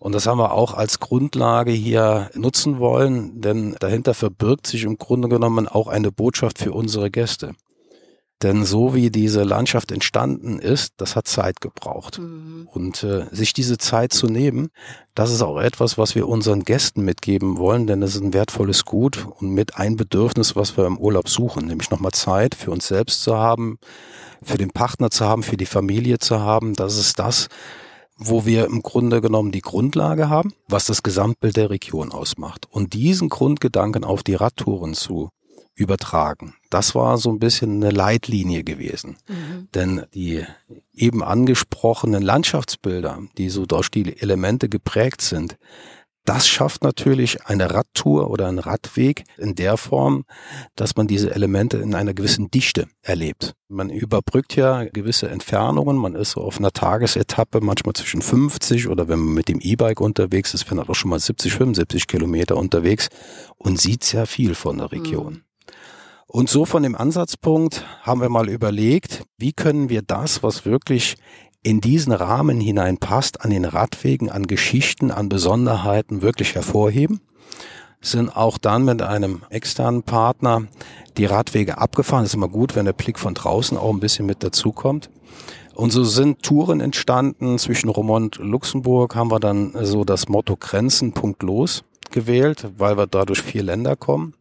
Und 0.06 0.14
das 0.14 0.28
haben 0.28 0.38
wir 0.38 0.52
auch 0.52 0.76
als 0.76 1.00
Grundlage 1.00 1.72
hier 1.72 2.30
nutzen 2.36 2.78
wollen, 2.78 3.42
denn 3.42 3.76
dahinter 3.80 4.14
verbirgt 4.14 4.68
sich 4.68 4.84
im 4.84 5.00
Grunde 5.00 5.30
genommen 5.30 5.68
auch 5.68 5.88
eine 5.88 6.12
Botschaft 6.12 6.60
für 6.60 6.74
unsere 6.74 7.10
Gäste. 7.10 7.56
Denn 8.44 8.66
so 8.66 8.94
wie 8.94 9.10
diese 9.10 9.42
Landschaft 9.42 9.92
entstanden 9.92 10.60
ist, 10.60 10.94
das 10.98 11.16
hat 11.16 11.28
Zeit 11.28 11.60
gebraucht. 11.60 12.20
Mhm. 12.20 12.70
Und 12.72 13.04
äh, 13.04 13.26
sich 13.32 13.54
diese 13.54 13.80
Zeit 13.80 14.14
zu 14.14 14.28
nehmen, 14.28 14.70
das 15.16 15.32
ist 15.32 15.42
auch 15.42 15.60
etwas, 15.60 15.98
was 15.98 16.14
wir 16.14 16.28
unseren 16.28 16.66
Gästen 16.66 17.04
mitgeben 17.04 17.58
wollen, 17.58 17.88
denn 17.88 18.04
es 18.04 18.14
ist 18.14 18.22
ein 18.22 18.34
wertvolles 18.36 18.86
Gut 18.86 19.26
und 19.40 19.56
mit 19.56 19.78
ein 19.78 19.96
Bedürfnis, 19.96 20.56
was 20.56 20.78
wir 20.78 20.86
im 20.86 21.00
Urlaub 21.00 21.30
suchen, 21.30 21.66
nämlich 21.66 21.90
nochmal 21.90 22.12
Zeit 22.12 22.54
für 22.54 22.70
uns 22.70 22.88
selbst 22.88 23.24
zu 23.24 23.38
haben, 23.38 23.80
für 24.44 24.60
den 24.60 24.70
Partner 24.70 25.10
zu 25.10 25.26
haben, 25.26 25.42
für 25.42 25.58
die 25.58 25.66
Familie 25.66 26.20
zu 26.20 26.42
haben. 26.42 26.76
Das 26.76 26.96
ist 26.96 27.18
das, 27.18 27.48
wo 28.18 28.46
wir 28.46 28.66
im 28.66 28.82
Grunde 28.82 29.22
genommen 29.22 29.52
die 29.52 29.62
Grundlage 29.62 30.30
haben, 30.30 30.54
was 30.68 30.86
das 30.86 31.04
Gesamtbild 31.04 31.58
der 31.58 31.70
Region 31.70 32.12
ausmacht. 32.12 32.68
Und 32.70 32.94
diesen 32.94 33.30
Grundgedanken 33.30 34.04
auf 34.04 34.24
die 34.24 34.36
Radtouren 34.36 34.94
zu 34.94 35.30
übertragen, 35.76 36.56
das 36.70 36.96
war 36.96 37.18
so 37.18 37.30
ein 37.30 37.40
bisschen 37.40 37.84
eine 37.84 37.92
Leitlinie 37.92 38.64
gewesen. 38.64 39.18
Mhm. 39.28 39.68
Denn 39.74 40.06
die 40.14 40.44
eben 40.94 41.24
angesprochenen 41.24 42.22
Landschaftsbilder, 42.22 43.20
die 43.38 43.50
so 43.50 43.66
durch 43.66 43.90
die 43.90 44.18
Elemente 44.22 44.70
geprägt 44.70 45.22
sind, 45.22 45.58
das 46.26 46.48
schafft 46.48 46.84
natürlich 46.84 47.46
eine 47.46 47.74
Radtour 47.74 48.30
oder 48.30 48.48
einen 48.48 48.60
Radweg 48.60 49.24
in 49.38 49.56
der 49.56 49.78
Form, 49.78 50.26
dass 50.76 50.96
man 50.96 51.08
diese 51.08 51.34
Elemente 51.34 51.78
in 51.78 51.94
einer 51.94 52.14
gewissen 52.14 52.50
Dichte 52.50 52.88
erlebt. 53.02 53.54
Man 53.68 53.90
überbrückt 53.90 54.56
ja 54.56 54.86
gewisse 54.86 55.30
Entfernungen. 55.30 55.98
Man 55.98 56.16
ist 56.16 56.32
so 56.32 56.42
auf 56.42 56.58
einer 56.58 56.72
Tagesetappe 56.72 57.62
manchmal 57.62 57.94
zwischen 57.94 58.22
50 58.22 58.88
oder 58.88 59.08
wenn 59.08 59.20
man 59.20 59.34
mit 59.36 59.48
dem 59.48 59.60
E-Bike 59.60 60.02
unterwegs 60.02 60.54
ist, 60.54 60.70
wenn 60.70 60.78
man 60.78 60.90
auch 60.90 60.96
schon 60.96 61.12
mal 61.12 61.20
70, 61.20 61.54
75 61.54 62.08
Kilometer 62.08 62.58
unterwegs 62.58 63.10
und 63.58 63.80
sieht 63.80 64.04
sehr 64.04 64.26
viel 64.26 64.56
von 64.56 64.80
der 64.80 64.92
Region. 64.92 65.34
Mhm. 65.34 65.42
Und 66.28 66.50
so 66.50 66.66
von 66.66 66.84
dem 66.84 66.96
Ansatzpunkt 66.96 67.86
haben 68.02 68.20
wir 68.20 68.30
mal 68.30 68.50
überlegt, 68.50 69.24
wie 69.38 69.54
können 69.54 69.90
wir 69.90 70.02
das, 70.02 70.44
was 70.44 70.66
wirklich 70.66 71.16
in 71.66 71.82
diesen 71.82 72.12
Rahmen 72.12 72.62
hineinpasst, 72.62 73.42
an 73.42 73.50
den 73.50 73.66
Radwegen, 73.66 74.30
an 74.30 74.46
Geschichten, 74.46 75.10
an 75.10 75.30
Besonderheiten 75.30 76.22
wirklich 76.22 76.54
hervorheben. 76.54 77.22
Sind 78.02 78.30
auch 78.30 78.60
dann 78.60 78.86
mit 78.86 79.02
einem 79.02 79.42
externen 79.50 80.04
Partner 80.04 80.68
die 81.18 81.26
Radwege 81.26 81.80
abgefahren. 81.80 82.24
Das 82.24 82.30
ist 82.30 82.36
immer 82.36 82.50
gut, 82.50 82.76
wenn 82.76 82.86
der 82.86 82.94
Blick 82.94 83.18
von 83.18 83.34
draußen 83.34 83.80
auch 83.80 83.92
ein 83.92 84.00
bisschen 84.00 84.28
mit 84.28 84.44
dazukommt. 84.44 85.10
Und 85.74 85.90
so 85.92 86.04
sind 86.04 86.44
Touren 86.44 86.82
entstanden. 86.82 87.58
Zwischen 87.58 87.90
Romont 87.90 88.40
und 88.40 88.48
Luxemburg 88.48 89.16
haben 89.16 89.32
wir 89.32 89.40
dann 89.40 89.74
so 89.82 90.04
das 90.04 90.30
Motto 90.30 90.58
Grenzen 90.58 91.14
punktlos 91.14 91.84
gewählt, 92.12 92.68
weil 92.78 92.96
wir 92.96 93.08
dadurch 93.08 93.42
vier 93.42 93.64
Länder 93.64 93.96
kommen. 93.96 94.36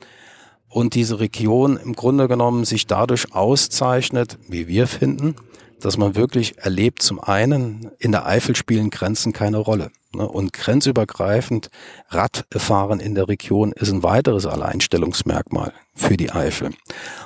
Und 0.69 0.95
diese 0.95 1.21
Region 1.21 1.79
im 1.79 1.95
Grunde 1.95 2.29
genommen 2.29 2.67
sich 2.67 2.87
dadurch 2.87 3.35
auszeichnet, 3.35 4.39
wie 4.47 4.69
wir 4.69 4.87
finden, 4.87 5.37
dass 5.85 5.99
man 5.99 6.15
wirklich 6.15 6.57
erlebt, 6.57 7.03
zum 7.03 7.21
einen, 7.21 7.91
in 7.99 8.11
der 8.11 8.25
Eifel 8.25 8.57
spielen 8.57 8.89
Grenzen 8.89 9.35
keine 9.35 9.59
Rolle. 9.59 9.91
Ne? 10.15 10.27
Und 10.27 10.55
grenzübergreifend 10.55 11.69
Radfahren 12.09 13.01
in 13.01 13.15
der 13.15 13.29
Region 13.29 13.73
ist 13.73 13.91
ein 13.91 14.03
weiteres 14.03 14.47
Alleinstellungsmerkmal 14.47 15.75
für 15.95 16.17
die 16.17 16.33
Eifel. 16.33 16.71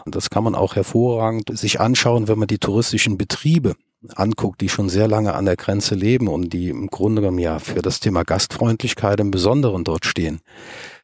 Und 0.05 0.17
das 0.17 0.29
kann 0.29 0.43
man 0.43 0.57
auch 0.57 0.75
hervorragend 0.75 1.57
sich 1.57 1.81
anschauen, 1.81 2.27
wenn 2.27 2.41
man 2.41 2.49
die 2.49 2.59
touristischen 2.59 3.17
Betriebe 3.17 3.77
anguckt, 4.17 4.61
die 4.61 4.69
schon 4.69 4.89
sehr 4.89 5.07
lange 5.07 5.35
an 5.35 5.45
der 5.45 5.57
Grenze 5.57 5.95
leben 5.95 6.27
und 6.27 6.53
die 6.53 6.71
im 6.71 6.89
Grunde 6.89 7.23
genommen 7.23 7.39
ja 7.39 7.61
für 7.61 7.81
das 7.81 8.01
Thema 8.01 8.25
Gastfreundlichkeit 8.25 9.21
im 9.21 9.31
Besonderen 9.31 9.85
dort 9.85 10.05
stehen. 10.05 10.41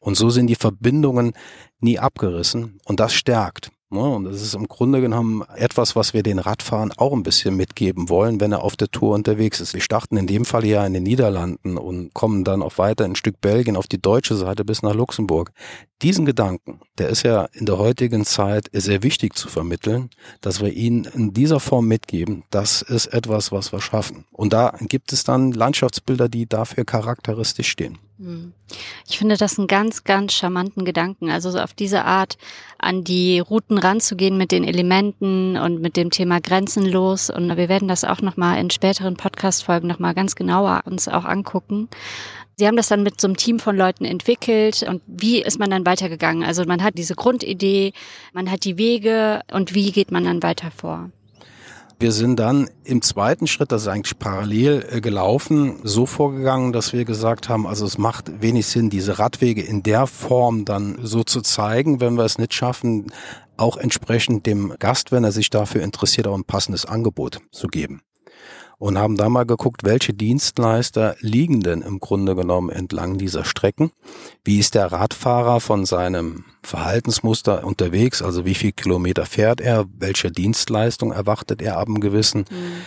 Und 0.01 0.17
so 0.17 0.29
sind 0.29 0.47
die 0.47 0.55
Verbindungen 0.55 1.31
nie 1.79 1.99
abgerissen 1.99 2.79
und 2.83 2.99
das 2.99 3.13
stärkt. 3.13 3.71
Ne? 3.95 4.01
Und 4.01 4.25
das 4.25 4.41
ist 4.41 4.53
im 4.53 4.67
Grunde 4.67 5.01
genommen 5.01 5.43
etwas, 5.55 5.95
was 5.95 6.13
wir 6.13 6.21
den 6.21 6.39
Radfahrern 6.39 6.91
auch 6.97 7.13
ein 7.13 7.23
bisschen 7.23 7.55
mitgeben 7.55 8.09
wollen, 8.09 8.39
wenn 8.39 8.51
er 8.51 8.63
auf 8.63 8.75
der 8.75 8.89
Tour 8.89 9.15
unterwegs 9.15 9.59
ist. 9.59 9.73
Wir 9.73 9.81
starten 9.81 10.17
in 10.17 10.27
dem 10.27 10.45
Fall 10.45 10.65
ja 10.65 10.85
in 10.85 10.93
den 10.93 11.03
Niederlanden 11.03 11.77
und 11.77 12.13
kommen 12.13 12.43
dann 12.43 12.61
auch 12.61 12.77
weiter 12.77 13.05
ein 13.05 13.15
Stück 13.15 13.41
Belgien 13.41 13.77
auf 13.77 13.87
die 13.87 14.01
deutsche 14.01 14.35
Seite 14.35 14.65
bis 14.65 14.83
nach 14.83 14.93
Luxemburg. 14.93 15.51
Diesen 16.01 16.25
Gedanken, 16.25 16.81
der 16.97 17.09
ist 17.09 17.23
ja 17.23 17.45
in 17.53 17.65
der 17.65 17.77
heutigen 17.77 18.25
Zeit 18.25 18.69
sehr 18.73 19.01
wichtig 19.01 19.35
zu 19.35 19.47
vermitteln, 19.47 20.09
dass 20.41 20.61
wir 20.61 20.73
ihn 20.73 21.05
in 21.05 21.33
dieser 21.33 21.61
Form 21.61 21.87
mitgeben. 21.87 22.43
Das 22.49 22.81
ist 22.81 23.07
etwas, 23.07 23.51
was 23.53 23.71
wir 23.71 23.79
schaffen. 23.79 24.25
Und 24.31 24.51
da 24.51 24.75
gibt 24.81 25.13
es 25.13 25.23
dann 25.23 25.53
Landschaftsbilder, 25.53 26.27
die 26.27 26.47
dafür 26.47 26.83
charakteristisch 26.83 27.69
stehen. 27.69 27.97
Hm. 28.17 28.53
Ich 29.07 29.17
finde 29.17 29.35
das 29.35 29.57
einen 29.59 29.67
ganz, 29.67 30.03
ganz 30.03 30.33
charmanten 30.33 30.85
Gedanken. 30.85 31.29
Also 31.29 31.51
so 31.51 31.59
auf 31.59 31.73
diese 31.73 32.05
Art 32.05 32.37
an 32.77 33.03
die 33.03 33.39
Routen 33.39 33.77
ranzugehen 33.77 34.37
mit 34.37 34.51
den 34.51 34.63
Elementen 34.63 35.57
und 35.57 35.81
mit 35.81 35.97
dem 35.97 36.11
Thema 36.11 36.39
grenzenlos. 36.39 37.29
Und 37.29 37.55
wir 37.57 37.69
werden 37.69 37.87
das 37.87 38.05
auch 38.05 38.21
nochmal 38.21 38.59
in 38.59 38.69
späteren 38.69 39.17
Podcast-Folgen 39.17 39.87
nochmal 39.87 40.13
ganz 40.13 40.35
genauer 40.35 40.83
uns 40.85 41.07
auch 41.07 41.25
angucken. 41.25 41.89
Sie 42.57 42.65
haben 42.65 42.77
das 42.77 42.87
dann 42.87 43.03
mit 43.03 43.19
so 43.19 43.27
einem 43.27 43.35
Team 43.35 43.59
von 43.59 43.75
Leuten 43.75 44.05
entwickelt 44.05 44.83
und 44.87 45.01
wie 45.07 45.41
ist 45.41 45.59
man 45.59 45.69
dann 45.69 45.85
weitergegangen? 45.85 46.45
Also 46.45 46.63
man 46.63 46.81
hat 46.83 46.97
diese 46.97 47.13
Grundidee, 47.13 47.91
man 48.31 48.49
hat 48.49 48.63
die 48.63 48.77
Wege 48.77 49.41
und 49.51 49.75
wie 49.75 49.91
geht 49.91 50.09
man 50.09 50.23
dann 50.23 50.41
weiter 50.41 50.71
vor? 50.71 51.11
Wir 51.97 52.11
sind 52.11 52.39
dann 52.39 52.69
im 52.83 53.01
zweiten 53.01 53.47
Schritt, 53.47 53.71
das 53.71 53.83
ist 53.83 53.87
eigentlich 53.87 54.19
parallel 54.19 54.85
äh, 54.91 55.01
gelaufen, 55.01 55.79
so 55.83 56.05
vorgegangen, 56.05 56.73
dass 56.73 56.91
wir 56.91 57.05
gesagt 57.05 57.47
haben, 57.47 57.65
also 57.65 57.85
es 57.85 57.97
macht 57.97 58.41
wenig 58.41 58.67
Sinn, 58.67 58.89
diese 58.89 59.17
Radwege 59.17 59.61
in 59.61 59.81
der 59.81 60.05
Form 60.05 60.65
dann 60.65 60.99
so 61.01 61.23
zu 61.23 61.41
zeigen, 61.41 62.01
wenn 62.01 62.15
wir 62.15 62.25
es 62.25 62.37
nicht 62.37 62.53
schaffen, 62.53 63.11
auch 63.57 63.77
entsprechend 63.77 64.45
dem 64.45 64.73
Gast, 64.79 65.13
wenn 65.13 65.23
er 65.23 65.31
sich 65.31 65.49
dafür 65.49 65.83
interessiert, 65.83 66.27
auch 66.27 66.35
ein 66.35 66.43
passendes 66.43 66.85
Angebot 66.85 67.39
zu 67.51 67.67
geben 67.67 68.01
und 68.77 68.97
haben 68.97 69.15
da 69.15 69.29
mal 69.29 69.45
geguckt, 69.45 69.83
welche 69.83 70.13
Dienstleister 70.13 71.15
liegen 71.19 71.61
denn 71.61 71.81
im 71.81 71.99
Grunde 71.99 72.35
genommen 72.35 72.69
entlang 72.69 73.17
dieser 73.17 73.45
Strecken. 73.45 73.91
Wie 74.43 74.59
ist 74.59 74.75
der 74.75 74.91
Radfahrer 74.91 75.59
von 75.59 75.85
seinem 75.85 76.45
Verhaltensmuster 76.63 77.63
unterwegs? 77.65 78.21
Also 78.21 78.45
wie 78.45 78.55
viel 78.55 78.71
Kilometer 78.71 79.25
fährt 79.25 79.61
er? 79.61 79.85
Welche 79.97 80.31
Dienstleistung 80.31 81.11
erwartet 81.11 81.61
er 81.61 81.77
ab 81.77 81.87
einem 81.87 81.99
gewissen 81.99 82.45
mhm. 82.49 82.81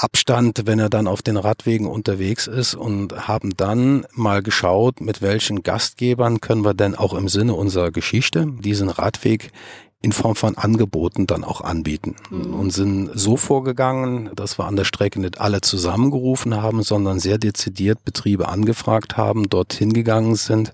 Abstand, 0.00 0.62
wenn 0.64 0.78
er 0.78 0.88
dann 0.88 1.06
auf 1.06 1.20
den 1.20 1.36
Radwegen 1.36 1.86
unterwegs 1.86 2.46
ist 2.46 2.74
und 2.74 3.28
haben 3.28 3.54
dann 3.56 4.06
mal 4.12 4.42
geschaut, 4.42 5.02
mit 5.02 5.20
welchen 5.20 5.62
Gastgebern 5.62 6.40
können 6.40 6.64
wir 6.64 6.72
denn 6.72 6.94
auch 6.94 7.12
im 7.12 7.28
Sinne 7.28 7.52
unserer 7.52 7.90
Geschichte 7.90 8.46
diesen 8.60 8.88
Radweg 8.88 9.52
in 10.02 10.12
Form 10.12 10.34
von 10.34 10.56
Angeboten 10.56 11.26
dann 11.26 11.44
auch 11.44 11.60
anbieten. 11.60 12.16
Mhm. 12.30 12.54
Und 12.54 12.70
sind 12.70 13.10
so 13.14 13.36
vorgegangen, 13.36 14.30
dass 14.34 14.58
wir 14.58 14.64
an 14.64 14.76
der 14.76 14.84
Strecke 14.84 15.20
nicht 15.20 15.40
alle 15.40 15.60
zusammengerufen 15.60 16.62
haben, 16.62 16.82
sondern 16.82 17.20
sehr 17.20 17.38
dezidiert 17.38 18.04
Betriebe 18.04 18.48
angefragt 18.48 19.16
haben, 19.16 19.50
dorthin 19.50 19.92
gegangen 19.92 20.36
sind 20.36 20.72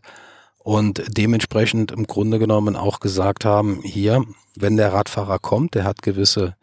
und 0.59 1.03
dementsprechend 1.09 1.93
im 1.93 2.07
Grunde 2.07 2.39
genommen 2.39 2.77
auch 2.77 3.01
gesagt 3.01 3.45
haben, 3.45 3.81
hier, 3.83 4.25
wenn 4.57 4.77
der 4.77 4.93
Radfahrer 4.93 5.39
kommt, 5.39 5.75
der 5.75 5.85
hat 5.85 6.03
gewisse 6.03 6.57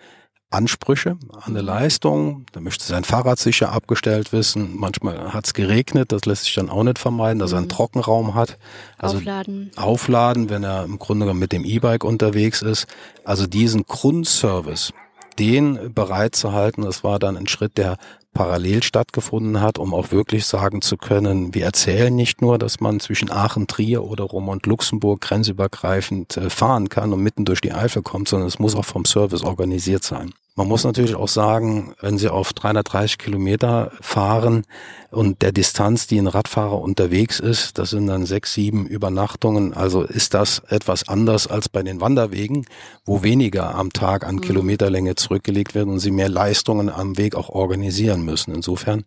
Ansprüche 0.54 1.18
an 1.32 1.42
eine 1.48 1.62
Leistung. 1.62 2.46
Da 2.52 2.60
möchte 2.60 2.84
sein 2.84 3.04
Fahrrad 3.04 3.40
sicher 3.40 3.72
abgestellt 3.72 4.32
wissen. 4.32 4.76
Manchmal 4.78 5.34
hat 5.34 5.46
es 5.46 5.54
geregnet, 5.54 6.12
das 6.12 6.26
lässt 6.26 6.46
sich 6.46 6.56
dann 6.56 6.70
auch 6.70 6.84
nicht 6.84 7.00
vermeiden, 7.00 7.40
dass 7.40 7.52
er 7.52 7.58
einen 7.58 7.66
mhm. 7.66 7.72
Trockenraum 7.72 8.36
hat. 8.36 8.58
Also 8.98 9.18
aufladen. 9.18 9.72
Aufladen, 9.76 10.50
wenn 10.50 10.64
er 10.64 10.86
im 10.86 11.00
Grunde 11.00 11.26
genommen 11.26 11.40
mit 11.40 11.52
dem 11.52 11.66
E-Bike 11.66 12.04
unterwegs 12.04 12.62
ist. 12.62 12.88
Also 13.24 13.48
diesen 13.48 13.84
Grundservice, 13.84 14.94
den 15.40 15.94
bereit 15.94 16.36
zu 16.36 16.54
halten, 16.54 16.84
das 16.84 17.04
war 17.04 17.20
dann 17.20 17.36
ein 17.38 17.48
Schritt, 17.48 17.78
der 17.78 17.98
parallel 18.34 18.84
stattgefunden 18.84 19.62
hat, 19.62 19.78
um 19.78 19.94
auch 19.94 20.12
wirklich 20.12 20.46
sagen 20.46 20.82
zu 20.82 20.98
können, 20.98 21.54
wir 21.54 21.66
erzählen 21.66 22.14
nicht 22.14 22.42
nur, 22.42 22.58
dass 22.58 22.80
man 22.80 23.00
zwischen 23.00 23.32
Aachen, 23.32 23.68
Trier 23.68 24.04
oder 24.04 24.24
Rom 24.24 24.50
und 24.50 24.66
Luxemburg 24.66 25.22
grenzübergreifend 25.22 26.38
äh, 26.38 26.50
fahren 26.50 26.90
kann 26.90 27.14
und 27.14 27.22
mitten 27.22 27.46
durch 27.46 27.62
die 27.62 27.74
Eifel 27.74 28.02
kommt, 28.02 28.28
sondern 28.28 28.48
es 28.48 28.60
muss 28.60 28.76
auch 28.76 28.86
vom 28.86 29.06
Service 29.06 29.44
organisiert 29.44 30.04
sein. 30.04 30.34
Man 30.56 30.68
muss 30.68 30.84
natürlich 30.84 31.16
auch 31.16 31.28
sagen, 31.28 31.96
wenn 32.00 32.20
Sie 32.20 32.30
auf 32.30 32.54
330 32.54 33.18
Kilometer 33.18 33.92
fahren 34.02 34.66
und 35.10 35.42
der 35.42 35.52
Distanz, 35.52 36.06
die 36.06 36.20
ein 36.20 36.28
Radfahrer 36.28 36.80
unterwegs 36.80 37.40
ist, 37.40 37.80
das 37.80 37.90
sind 37.90 38.06
dann 38.06 38.28
sechs, 38.28 38.54
sieben 38.54 38.86
Übernachtungen. 38.86 39.74
Also 39.74 40.04
ist 40.04 40.36
das 40.36 40.60
etwas 40.68 41.10
anders 41.10 41.48
als 41.48 41.70
bei 41.70 41.82
den 41.82 42.02
Wanderwegen, 42.02 42.68
wo 43.04 43.24
weniger 43.24 43.74
am 43.74 43.94
Tag 43.94 44.28
an 44.28 44.36
mhm. 44.36 44.42
Kilometerlänge 44.42 45.16
zurückgelegt 45.16 45.74
werden 45.74 45.94
und 45.94 46.00
Sie 46.00 46.12
mehr 46.12 46.30
Leistungen 46.30 46.92
am 46.92 47.18
Weg 47.18 47.34
auch 47.34 47.50
organisieren 47.50 48.24
müssen. 48.24 48.54
Insofern 48.54 49.06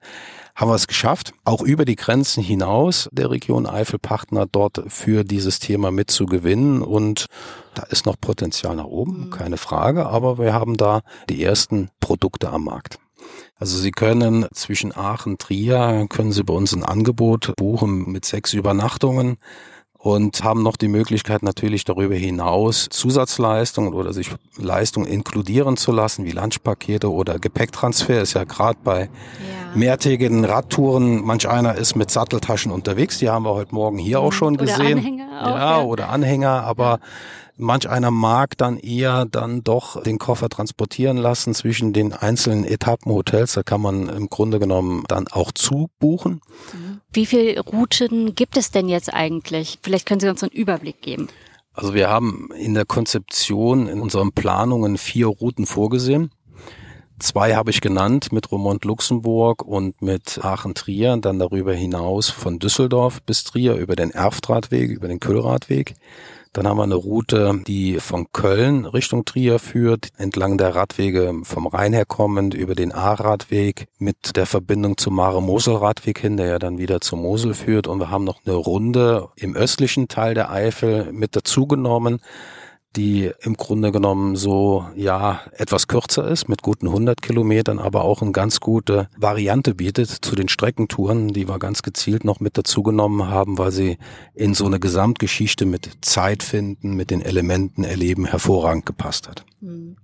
haben 0.56 0.70
wir 0.70 0.75
es 0.75 0.86
geschafft, 0.86 1.34
auch 1.44 1.60
über 1.60 1.84
die 1.84 1.96
Grenzen 1.96 2.42
hinaus 2.42 3.08
der 3.12 3.30
Region 3.30 3.66
Eifelpartner 3.66 4.46
dort 4.50 4.82
für 4.88 5.22
dieses 5.22 5.58
Thema 5.58 5.90
mitzugewinnen. 5.90 6.80
Und 6.80 7.26
da 7.75 7.82
ist 7.82 8.06
noch 8.06 8.16
Potenzial 8.18 8.75
nach 8.75 8.86
oben, 8.86 9.26
mhm. 9.26 9.30
keine 9.30 9.58
Frage, 9.58 10.06
aber 10.06 10.38
wir 10.38 10.54
haben 10.54 10.78
da 10.78 11.02
die 11.28 11.44
ersten 11.44 11.90
Produkte 12.00 12.48
am 12.48 12.64
Markt. 12.64 12.98
Also 13.58 13.78
Sie 13.78 13.90
können 13.90 14.46
zwischen 14.52 14.96
Aachen, 14.96 15.36
Trier, 15.36 16.06
können 16.08 16.32
Sie 16.32 16.42
bei 16.42 16.54
uns 16.54 16.75
ein 16.75 16.84
Angebot 16.84 17.52
buchen 17.56 18.10
mit 18.10 18.25
sechs 18.25 18.54
Übernachtungen 18.54 19.36
und 19.92 20.44
haben 20.44 20.62
noch 20.62 20.76
die 20.76 20.88
Möglichkeit 20.88 21.42
natürlich 21.42 21.84
darüber 21.84 22.14
hinaus 22.14 22.86
Zusatzleistungen 22.90 23.92
oder 23.92 24.12
sich 24.12 24.30
Leistungen 24.56 25.06
inkludieren 25.06 25.76
zu 25.76 25.90
lassen, 25.90 26.25
wie 26.25 26.30
Lunchpakete 26.30 27.10
oder 27.10 27.38
Gepäcktransfer 27.38 28.22
ist 28.22 28.34
ja 28.34 28.44
gerade 28.44 28.78
bei 28.84 29.02
ja. 29.02 29.65
Mehrtägigen 29.76 30.45
Radtouren. 30.45 31.25
Manch 31.25 31.49
einer 31.49 31.76
ist 31.76 31.95
mit 31.95 32.11
Satteltaschen 32.11 32.73
unterwegs, 32.73 33.18
die 33.18 33.28
haben 33.28 33.45
wir 33.45 33.54
heute 33.54 33.75
Morgen 33.75 33.99
hier 33.99 34.21
auch 34.21 34.30
mhm. 34.30 34.37
schon 34.37 34.54
oder 34.54 34.64
gesehen. 34.64 34.99
Anhänger 34.99 35.42
auch, 35.42 35.49
ja, 35.49 35.78
ja, 35.78 35.83
oder 35.83 36.09
Anhänger, 36.09 36.64
aber 36.64 37.00
Manch 37.59 37.88
einer 37.88 38.11
mag 38.11 38.59
dann 38.59 38.76
eher 38.78 39.25
dann 39.25 39.64
doch 39.64 40.02
den 40.02 40.18
Koffer 40.18 40.50
transportieren 40.50 41.16
lassen 41.16 41.54
zwischen 41.54 41.95
den 41.95 42.12
einzelnen 42.12 42.64
Etappen 42.64 43.11
Hotels. 43.11 43.54
Da 43.54 43.62
kann 43.62 43.80
man 43.80 44.11
im 44.11 44.28
Grunde 44.28 44.59
genommen 44.59 45.04
dann 45.09 45.26
auch 45.28 45.52
zubuchen. 45.52 46.42
Wie 47.14 47.25
viele 47.25 47.59
Routen 47.61 48.35
gibt 48.35 48.59
es 48.59 48.73
denn 48.73 48.90
jetzt 48.90 49.12
eigentlich? 49.12 49.78
Vielleicht 49.83 50.06
können 50.06 50.21
Sie 50.21 50.28
uns 50.28 50.42
einen 50.42 50.52
Überblick 50.52 51.00
geben. 51.00 51.28
Also 51.73 51.95
wir 51.95 52.11
haben 52.11 52.50
in 52.59 52.75
der 52.75 52.85
Konzeption, 52.85 53.87
in 53.87 54.00
unseren 54.00 54.33
Planungen 54.33 54.99
vier 54.99 55.26
Routen 55.26 55.64
vorgesehen. 55.64 56.30
Zwei 57.18 57.54
habe 57.54 57.70
ich 57.70 57.80
genannt 57.80 58.30
mit 58.30 58.52
Romont 58.52 58.85
Luxemburg 58.85 59.62
und 59.62 60.02
mit 60.02 60.38
Aachen 60.42 60.75
Trier, 60.75 61.16
dann 61.16 61.38
darüber 61.38 61.73
hinaus 61.73 62.28
von 62.28 62.58
Düsseldorf 62.58 63.23
bis 63.23 63.44
Trier 63.44 63.76
über 63.76 63.96
den 63.96 64.11
Erftradweg, 64.11 64.90
über 64.90 65.08
den 65.08 65.18
Kühlradweg. 65.18 65.94
Dann 66.52 66.66
haben 66.66 66.76
wir 66.76 66.85
eine 66.85 66.94
Route, 66.94 67.61
die 67.66 68.00
von 68.00 68.32
Köln 68.32 68.85
Richtung 68.85 69.25
Trier 69.25 69.58
führt, 69.58 70.08
entlang 70.18 70.58
der 70.58 70.75
Radwege 70.75 71.35
vom 71.42 71.66
Rhein 71.66 71.94
her 71.94 72.06
kommend, 72.06 72.54
über 72.54 72.75
den 72.75 72.92
A-Radweg 72.92 73.88
mit 73.99 74.37
der 74.37 74.46
Verbindung 74.46 74.99
zum 74.99 75.16
Mare-Mosel-Radweg 75.16 76.18
hin, 76.18 76.37
der 76.37 76.46
ja 76.46 76.58
dann 76.58 76.78
wieder 76.78 77.00
zur 77.00 77.18
Mosel 77.18 77.54
führt. 77.54 77.87
Und 77.87 77.99
wir 77.99 78.11
haben 78.11 78.25
noch 78.25 78.40
eine 78.44 78.54
Runde 78.54 79.28
im 79.37 79.54
östlichen 79.54 80.08
Teil 80.08 80.35
der 80.35 80.50
Eifel 80.50 81.12
mit 81.12 81.35
dazugenommen 81.35 82.20
die 82.96 83.30
im 83.40 83.56
Grunde 83.56 83.92
genommen 83.92 84.36
so, 84.36 84.86
ja, 84.96 85.40
etwas 85.52 85.86
kürzer 85.86 86.28
ist, 86.28 86.48
mit 86.48 86.62
guten 86.62 86.88
100 86.88 87.20
Kilometern, 87.20 87.78
aber 87.78 88.04
auch 88.04 88.22
eine 88.22 88.32
ganz 88.32 88.60
gute 88.60 89.08
Variante 89.16 89.74
bietet 89.74 90.08
zu 90.08 90.34
den 90.34 90.48
Streckentouren, 90.48 91.28
die 91.28 91.48
wir 91.48 91.58
ganz 91.58 91.82
gezielt 91.82 92.24
noch 92.24 92.40
mit 92.40 92.56
dazu 92.56 92.82
genommen 92.82 93.28
haben, 93.28 93.58
weil 93.58 93.70
sie 93.70 93.98
in 94.34 94.54
so 94.54 94.66
eine 94.66 94.80
Gesamtgeschichte 94.80 95.66
mit 95.66 95.90
Zeit 96.00 96.42
finden, 96.42 96.94
mit 96.94 97.10
den 97.10 97.20
Elementen 97.20 97.84
erleben, 97.84 98.24
hervorragend 98.24 98.86
gepasst 98.86 99.28
hat. 99.28 99.44
Hm. 99.60 99.96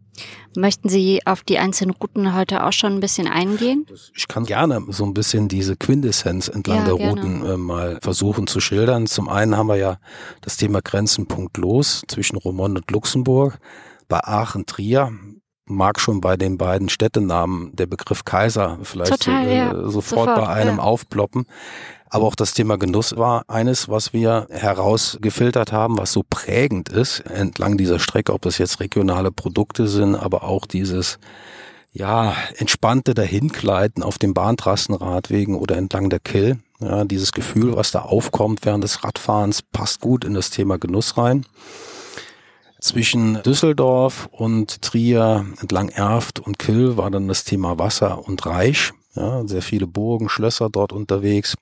Möchten 0.54 0.88
Sie 0.88 1.20
auf 1.24 1.42
die 1.42 1.58
einzelnen 1.58 1.92
Routen 1.92 2.34
heute 2.34 2.64
auch 2.64 2.72
schon 2.72 2.92
ein 2.92 3.00
bisschen 3.00 3.26
eingehen? 3.26 3.86
Ich 4.14 4.28
kann 4.28 4.44
gerne 4.44 4.84
so 4.88 5.04
ein 5.04 5.14
bisschen 5.14 5.48
diese 5.48 5.76
Quintessenz 5.76 6.48
entlang 6.48 6.78
ja, 6.78 6.84
der 6.84 6.96
gerne. 6.96 7.10
Routen 7.10 7.46
äh, 7.46 7.56
mal 7.56 7.98
versuchen 8.02 8.46
zu 8.46 8.60
schildern. 8.60 9.06
Zum 9.06 9.28
einen 9.28 9.56
haben 9.56 9.68
wir 9.68 9.76
ja 9.76 9.98
das 10.42 10.58
Thema 10.58 10.82
Grenzen 10.82 11.26
punktlos 11.26 12.02
zwischen 12.08 12.36
Romont 12.36 12.76
und 12.76 12.90
Luxemburg. 12.90 13.58
Bei 14.08 14.20
Aachen, 14.22 14.66
Trier 14.66 15.12
mag 15.64 16.00
schon 16.00 16.20
bei 16.20 16.36
den 16.36 16.58
beiden 16.58 16.88
Städtenamen 16.88 17.74
der 17.74 17.86
Begriff 17.86 18.24
Kaiser 18.24 18.78
vielleicht 18.82 19.12
Total, 19.12 19.44
so, 19.44 19.50
äh, 19.50 19.56
ja. 19.56 19.70
sofort, 19.70 19.92
sofort, 19.92 20.36
bei 20.36 20.48
einem 20.48 20.76
ja. 20.76 20.82
aufploppen. 20.82 21.46
Aber 22.14 22.26
auch 22.26 22.34
das 22.34 22.52
Thema 22.52 22.76
Genuss 22.76 23.16
war 23.16 23.44
eines, 23.48 23.88
was 23.88 24.12
wir 24.12 24.46
herausgefiltert 24.50 25.72
haben, 25.72 25.96
was 25.96 26.12
so 26.12 26.22
prägend 26.28 26.90
ist 26.90 27.20
entlang 27.20 27.78
dieser 27.78 27.98
Strecke, 27.98 28.34
ob 28.34 28.42
das 28.42 28.58
jetzt 28.58 28.80
regionale 28.80 29.32
Produkte 29.32 29.88
sind, 29.88 30.14
aber 30.14 30.42
auch 30.44 30.66
dieses 30.66 31.18
ja, 31.94 32.34
entspannte 32.58 33.14
Dahinkleiden 33.14 34.02
auf 34.02 34.18
den 34.18 34.34
Bahntrassenradwegen 34.34 35.54
oder 35.54 35.78
entlang 35.78 36.10
der 36.10 36.20
Kill. 36.20 36.58
Ja, 36.80 37.04
dieses 37.04 37.32
Gefühl, 37.32 37.76
was 37.76 37.92
da 37.92 38.00
aufkommt 38.02 38.66
während 38.66 38.84
des 38.84 39.02
Radfahrens, 39.04 39.62
passt 39.62 40.00
gut 40.00 40.26
in 40.26 40.34
das 40.34 40.50
Thema 40.50 40.76
Genuss 40.78 41.16
rein. 41.16 41.46
Zwischen 42.78 43.42
Düsseldorf 43.42 44.28
und 44.32 44.82
Trier 44.82 45.46
entlang 45.62 45.88
Erft 45.88 46.40
und 46.40 46.58
Kill 46.58 46.98
war 46.98 47.10
dann 47.10 47.26
das 47.28 47.44
Thema 47.44 47.78
Wasser 47.78 48.26
und 48.26 48.44
Reich. 48.44 48.92
Ja, 49.14 49.46
sehr 49.46 49.62
viele 49.62 49.86
Burgen, 49.86 50.28
Schlösser 50.28 50.70
dort 50.70 50.92
unterwegs. 50.92 51.54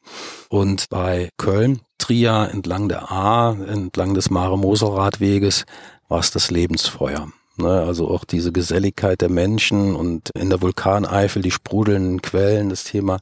Und 0.48 0.88
bei 0.88 1.30
Köln, 1.36 1.80
Trier 1.98 2.48
entlang 2.52 2.88
der 2.88 3.10
A, 3.10 3.52
entlang 3.52 4.14
des 4.14 4.30
Mare-Mosel-Radweges 4.30 5.64
war 6.08 6.20
es 6.20 6.30
das 6.30 6.50
Lebensfeuer. 6.50 7.28
Ne, 7.56 7.82
also 7.82 8.08
auch 8.08 8.24
diese 8.24 8.52
Geselligkeit 8.52 9.20
der 9.20 9.28
Menschen 9.28 9.94
und 9.94 10.30
in 10.30 10.48
der 10.48 10.62
Vulkaneifel 10.62 11.42
die 11.42 11.50
sprudelnden 11.50 12.22
Quellen, 12.22 12.70
das 12.70 12.84
Thema 12.84 13.18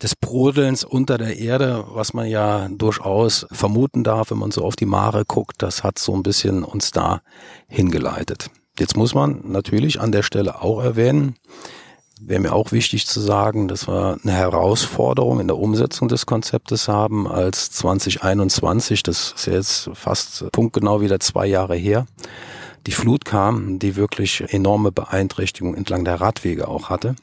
des 0.00 0.14
Brodelns 0.14 0.84
unter 0.84 1.18
der 1.18 1.38
Erde, 1.38 1.84
was 1.92 2.14
man 2.14 2.28
ja 2.28 2.68
durchaus 2.68 3.46
vermuten 3.50 4.04
darf, 4.04 4.30
wenn 4.30 4.38
man 4.38 4.52
so 4.52 4.64
auf 4.64 4.76
die 4.76 4.86
Mare 4.86 5.24
guckt, 5.24 5.56
das 5.58 5.82
hat 5.82 5.98
so 5.98 6.14
ein 6.14 6.22
bisschen 6.22 6.62
uns 6.62 6.92
da 6.92 7.20
hingeleitet. 7.66 8.50
Jetzt 8.78 8.96
muss 8.96 9.12
man 9.12 9.40
natürlich 9.44 10.00
an 10.00 10.12
der 10.12 10.22
Stelle 10.22 10.62
auch 10.62 10.80
erwähnen, 10.80 11.34
wäre 12.20 12.40
mir 12.40 12.52
auch 12.52 12.72
wichtig 12.72 13.06
zu 13.06 13.20
sagen, 13.20 13.68
dass 13.68 13.88
wir 13.88 14.18
eine 14.22 14.32
Herausforderung 14.32 15.40
in 15.40 15.46
der 15.46 15.58
Umsetzung 15.58 16.08
des 16.08 16.26
Konzeptes 16.26 16.88
haben 16.88 17.26
als 17.26 17.70
2021, 17.70 19.02
das 19.02 19.34
ist 19.36 19.46
jetzt 19.46 19.90
fast 19.94 20.50
punktgenau 20.52 21.00
wieder 21.00 21.20
zwei 21.20 21.46
Jahre 21.46 21.76
her, 21.76 22.06
die 22.86 22.92
Flut 22.92 23.24
kam, 23.24 23.78
die 23.78 23.96
wirklich 23.96 24.44
enorme 24.52 24.92
Beeinträchtigung 24.92 25.74
entlang 25.74 26.04
der 26.04 26.20
Radwege 26.20 26.68
auch 26.68 26.88
hatte 26.88 27.16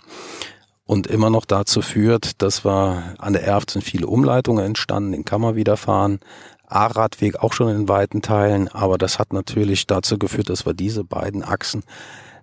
und 0.86 1.08
immer 1.08 1.30
noch 1.30 1.46
dazu 1.46 1.82
führt, 1.82 2.42
dass 2.42 2.64
wir 2.64 3.16
an 3.18 3.34
der 3.34 3.44
Erft 3.44 3.72
sind 3.72 3.84
viele 3.84 4.08
Umleitungen 4.08 4.64
entstanden, 4.64 5.12
den 5.12 5.25
kann 5.25 5.42
man 5.42 5.56
wieder 5.56 5.78
fahren. 5.78 6.20
A-Radweg 6.68 7.38
auch 7.38 7.54
schon 7.54 7.70
in 7.70 7.88
weiten 7.88 8.22
Teilen, 8.22 8.68
aber 8.70 8.98
das 8.98 9.20
hat 9.20 9.34
natürlich 9.34 9.86
dazu 9.86 10.18
geführt, 10.18 10.50
dass 10.50 10.66
wir 10.66 10.74
diese 10.74 11.04
beiden 11.04 11.44
Achsen 11.44 11.84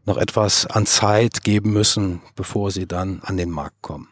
noch 0.05 0.17
etwas 0.17 0.67
an 0.67 0.87
Zeit 0.87 1.43
geben 1.43 1.73
müssen, 1.73 2.23
bevor 2.35 2.71
sie 2.71 2.87
dann 2.87 3.21
an 3.23 3.37
den 3.37 3.51
Markt 3.51 3.83
kommen. 3.83 4.09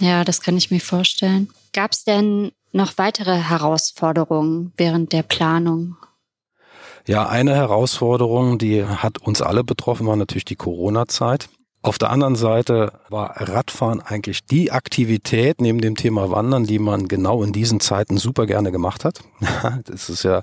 Ja, 0.00 0.24
das 0.24 0.40
kann 0.40 0.56
ich 0.56 0.70
mir 0.70 0.80
vorstellen. 0.80 1.50
Gab 1.72 1.92
es 1.92 2.04
denn 2.04 2.52
noch 2.72 2.96
weitere 2.96 3.36
Herausforderungen 3.36 4.72
während 4.76 5.12
der 5.12 5.22
Planung? 5.22 5.96
Ja, 7.06 7.28
eine 7.28 7.54
Herausforderung, 7.54 8.58
die 8.58 8.84
hat 8.84 9.18
uns 9.18 9.42
alle 9.42 9.64
betroffen, 9.64 10.06
war 10.06 10.16
natürlich 10.16 10.44
die 10.44 10.56
Corona-Zeit. 10.56 11.48
Auf 11.84 11.98
der 11.98 12.10
anderen 12.10 12.36
Seite 12.36 12.92
war 13.08 13.34
Radfahren 13.36 14.00
eigentlich 14.00 14.46
die 14.46 14.70
Aktivität 14.70 15.60
neben 15.60 15.80
dem 15.80 15.96
Thema 15.96 16.30
Wandern, 16.30 16.62
die 16.64 16.78
man 16.78 17.08
genau 17.08 17.42
in 17.42 17.52
diesen 17.52 17.80
Zeiten 17.80 18.18
super 18.18 18.46
gerne 18.46 18.70
gemacht 18.70 19.04
hat. 19.04 19.20
Das 19.84 20.08
ist 20.08 20.22
ja 20.22 20.42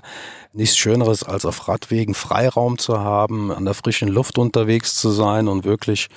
nichts 0.52 0.76
Schöneres, 0.76 1.22
als 1.22 1.46
auf 1.46 1.66
Radwegen 1.66 2.14
Freiraum 2.14 2.76
zu 2.76 3.00
haben, 3.00 3.50
an 3.50 3.64
der 3.64 3.72
frischen 3.72 4.08
Luft 4.08 4.36
unterwegs 4.36 4.96
zu 4.96 5.10
sein 5.10 5.48
und 5.48 5.64
wirklich 5.64 6.08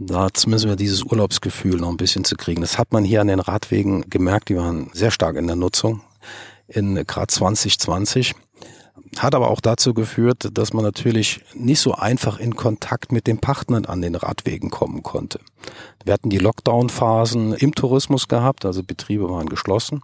da 0.00 0.28
zumindest 0.32 0.68
wir 0.68 0.76
dieses 0.76 1.02
Urlaubsgefühl 1.02 1.76
noch 1.76 1.88
ein 1.88 1.96
bisschen 1.96 2.22
zu 2.22 2.36
kriegen. 2.36 2.60
Das 2.60 2.78
hat 2.78 2.92
man 2.92 3.04
hier 3.04 3.20
an 3.20 3.26
den 3.26 3.40
Radwegen 3.40 4.08
gemerkt, 4.08 4.48
die 4.48 4.56
waren 4.56 4.90
sehr 4.92 5.10
stark 5.10 5.36
in 5.36 5.48
der 5.48 5.56
Nutzung 5.56 6.02
in 6.68 6.94
gerade 7.06 7.26
2020. 7.26 8.34
Hat 9.16 9.34
aber 9.34 9.50
auch 9.50 9.60
dazu 9.60 9.94
geführt, 9.94 10.48
dass 10.52 10.72
man 10.72 10.84
natürlich 10.84 11.42
nicht 11.54 11.80
so 11.80 11.94
einfach 11.94 12.38
in 12.38 12.56
Kontakt 12.56 13.12
mit 13.12 13.26
den 13.26 13.38
Partnern 13.38 13.84
an 13.84 14.02
den 14.02 14.14
Radwegen 14.14 14.70
kommen 14.70 15.02
konnte. 15.02 15.40
Wir 16.04 16.12
hatten 16.12 16.30
die 16.30 16.38
Lockdown-Phasen 16.38 17.54
im 17.54 17.74
Tourismus 17.74 18.28
gehabt, 18.28 18.64
also 18.64 18.82
Betriebe 18.82 19.28
waren 19.30 19.48
geschlossen. 19.48 20.02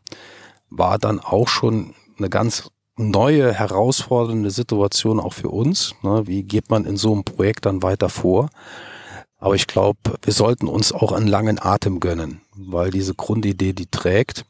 War 0.71 0.99
dann 0.99 1.21
auch 1.21 1.49
schon 1.49 1.95
eine 2.19 2.31
ganz 2.31 2.71
neue, 2.97 3.53
herausfordernde 3.53 4.51
Situation 4.51 5.21
auch 5.21 5.33
für 5.33 5.49
uns. 5.49 5.95
Ne? 6.03 6.27
Wie 6.27 6.43
geht 6.43 6.71
man 6.71 6.85
in 6.85 6.97
so 6.97 7.13
einem 7.13 7.25
Projekt 7.25 7.67
dann 7.67 7.83
weiter 7.83 8.09
vor? 8.09 8.51
Aber 9.39 9.55
ich 9.55 9.67
glaube, 9.67 9.99
wir 10.23 10.33
sollten 10.33 10.69
uns 10.69 10.93
auch 10.93 11.13
einen 11.13 11.27
langen 11.27 11.59
Atem 11.61 12.01
gönnen, 12.01 12.41
weil 12.57 12.91
diese 12.91 13.15
Grundidee, 13.15 13.73
die 13.73 13.87
trägt. 13.87 14.47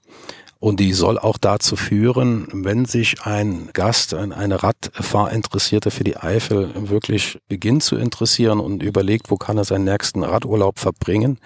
Und 0.65 0.81
die 0.81 0.95
soll 0.95 1.19
auch 1.19 1.37
dazu 1.37 1.77
führen, 1.77 2.49
wenn 2.51 2.87
sich 2.87 3.21
ein 3.21 3.69
Gast, 3.75 4.15
ein, 4.15 4.33
eine 4.33 4.63
Radfahrinteressierte 4.63 5.91
für 5.91 6.05
die 6.05 6.17
Eifel 6.17 6.89
wirklich 6.89 7.39
beginnt 7.49 7.83
zu 7.83 7.97
interessieren 7.97 8.61
und 8.61 8.83
überlegt, 8.83 9.31
wo 9.31 9.37
kann 9.37 9.59
er 9.59 9.65
seinen 9.65 9.85
nächsten 9.85 10.23
Radurlaub 10.23 10.79
verbringen, 10.79 11.39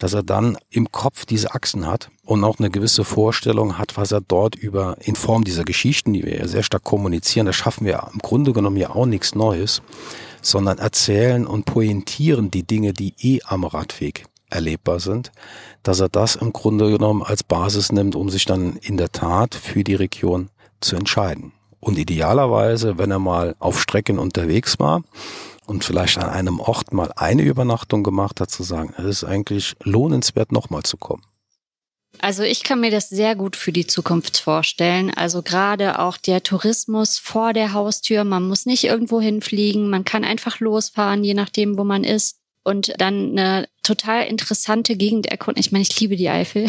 dass 0.00 0.14
er 0.14 0.24
dann 0.24 0.58
im 0.68 0.90
Kopf 0.90 1.26
diese 1.26 1.54
Achsen 1.54 1.86
hat 1.86 2.10
und 2.24 2.42
auch 2.42 2.58
eine 2.58 2.70
gewisse 2.70 3.04
Vorstellung 3.04 3.78
hat, 3.78 3.96
was 3.96 4.10
er 4.10 4.20
dort 4.20 4.56
über 4.56 4.96
in 4.98 5.14
Form 5.14 5.44
dieser 5.44 5.62
Geschichten, 5.62 6.12
die 6.12 6.24
wir 6.24 6.36
ja 6.36 6.48
sehr 6.48 6.64
stark 6.64 6.82
kommunizieren, 6.82 7.46
da 7.46 7.52
schaffen 7.52 7.86
wir 7.86 8.10
im 8.12 8.18
Grunde 8.18 8.52
genommen 8.52 8.78
ja 8.78 8.90
auch 8.90 9.06
nichts 9.06 9.36
Neues, 9.36 9.80
sondern 10.42 10.78
erzählen 10.78 11.46
und 11.46 11.66
pointieren 11.66 12.50
die 12.50 12.66
Dinge, 12.66 12.94
die 12.94 13.14
eh 13.20 13.42
am 13.44 13.62
Radweg 13.62 14.24
erlebbar 14.50 15.00
sind, 15.00 15.32
dass 15.82 16.00
er 16.00 16.08
das 16.08 16.36
im 16.36 16.52
Grunde 16.52 16.90
genommen 16.90 17.22
als 17.22 17.42
Basis 17.42 17.92
nimmt, 17.92 18.14
um 18.14 18.28
sich 18.30 18.44
dann 18.44 18.76
in 18.76 18.96
der 18.96 19.12
Tat 19.12 19.54
für 19.54 19.84
die 19.84 19.94
Region 19.94 20.50
zu 20.80 20.96
entscheiden. 20.96 21.52
Und 21.80 21.98
idealerweise, 21.98 22.98
wenn 22.98 23.10
er 23.10 23.18
mal 23.18 23.54
auf 23.58 23.80
Strecken 23.80 24.18
unterwegs 24.18 24.78
war 24.78 25.02
und 25.66 25.84
vielleicht 25.84 26.18
an 26.18 26.30
einem 26.30 26.60
Ort 26.60 26.92
mal 26.92 27.12
eine 27.16 27.42
Übernachtung 27.42 28.02
gemacht 28.02 28.40
hat, 28.40 28.50
zu 28.50 28.62
sagen, 28.62 28.94
es 28.98 29.04
ist 29.04 29.24
eigentlich 29.24 29.76
lohnenswert, 29.82 30.52
nochmal 30.52 30.82
zu 30.82 30.96
kommen. 30.96 31.22
Also 32.20 32.42
ich 32.42 32.62
kann 32.62 32.80
mir 32.80 32.90
das 32.90 33.08
sehr 33.08 33.36
gut 33.36 33.56
für 33.56 33.72
die 33.72 33.86
Zukunft 33.86 34.38
vorstellen. 34.38 35.12
Also 35.14 35.42
gerade 35.42 35.98
auch 35.98 36.16
der 36.16 36.42
Tourismus 36.42 37.18
vor 37.18 37.52
der 37.52 37.72
Haustür. 37.72 38.24
Man 38.24 38.48
muss 38.48 38.64
nicht 38.64 38.84
irgendwo 38.84 39.20
hinfliegen. 39.20 39.90
Man 39.90 40.04
kann 40.04 40.24
einfach 40.24 40.60
losfahren, 40.60 41.24
je 41.24 41.34
nachdem, 41.34 41.76
wo 41.76 41.84
man 41.84 42.04
ist 42.04 42.38
und 42.66 42.92
dann 42.98 43.38
eine 43.38 43.68
total 43.84 44.26
interessante 44.26 44.96
Gegend 44.96 45.26
erkunden. 45.26 45.60
Ich 45.60 45.70
meine, 45.70 45.82
ich 45.82 46.00
liebe 46.00 46.16
die 46.16 46.28
Eifel, 46.28 46.66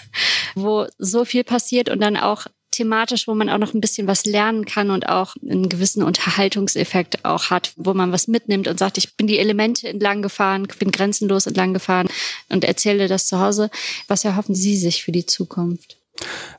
wo 0.54 0.86
so 0.98 1.26
viel 1.26 1.44
passiert 1.44 1.90
und 1.90 2.00
dann 2.00 2.16
auch 2.16 2.46
thematisch, 2.70 3.28
wo 3.28 3.34
man 3.34 3.50
auch 3.50 3.58
noch 3.58 3.74
ein 3.74 3.80
bisschen 3.80 4.06
was 4.06 4.24
lernen 4.24 4.64
kann 4.64 4.90
und 4.90 5.08
auch 5.08 5.36
einen 5.42 5.68
gewissen 5.68 6.02
Unterhaltungseffekt 6.02 7.24
auch 7.26 7.50
hat, 7.50 7.72
wo 7.76 7.92
man 7.92 8.10
was 8.10 8.26
mitnimmt 8.26 8.66
und 8.66 8.78
sagt, 8.78 8.96
ich 8.98 9.16
bin 9.16 9.26
die 9.26 9.38
Elemente 9.38 9.86
entlang 9.86 10.22
gefahren, 10.22 10.66
bin 10.78 10.90
grenzenlos 10.90 11.46
entlang 11.46 11.74
gefahren 11.74 12.08
und 12.48 12.64
erzähle 12.64 13.06
das 13.06 13.26
zu 13.26 13.38
Hause. 13.38 13.70
Was 14.08 14.24
erhoffen 14.24 14.54
Sie 14.54 14.76
sich 14.76 15.04
für 15.04 15.12
die 15.12 15.26
Zukunft? 15.26 15.98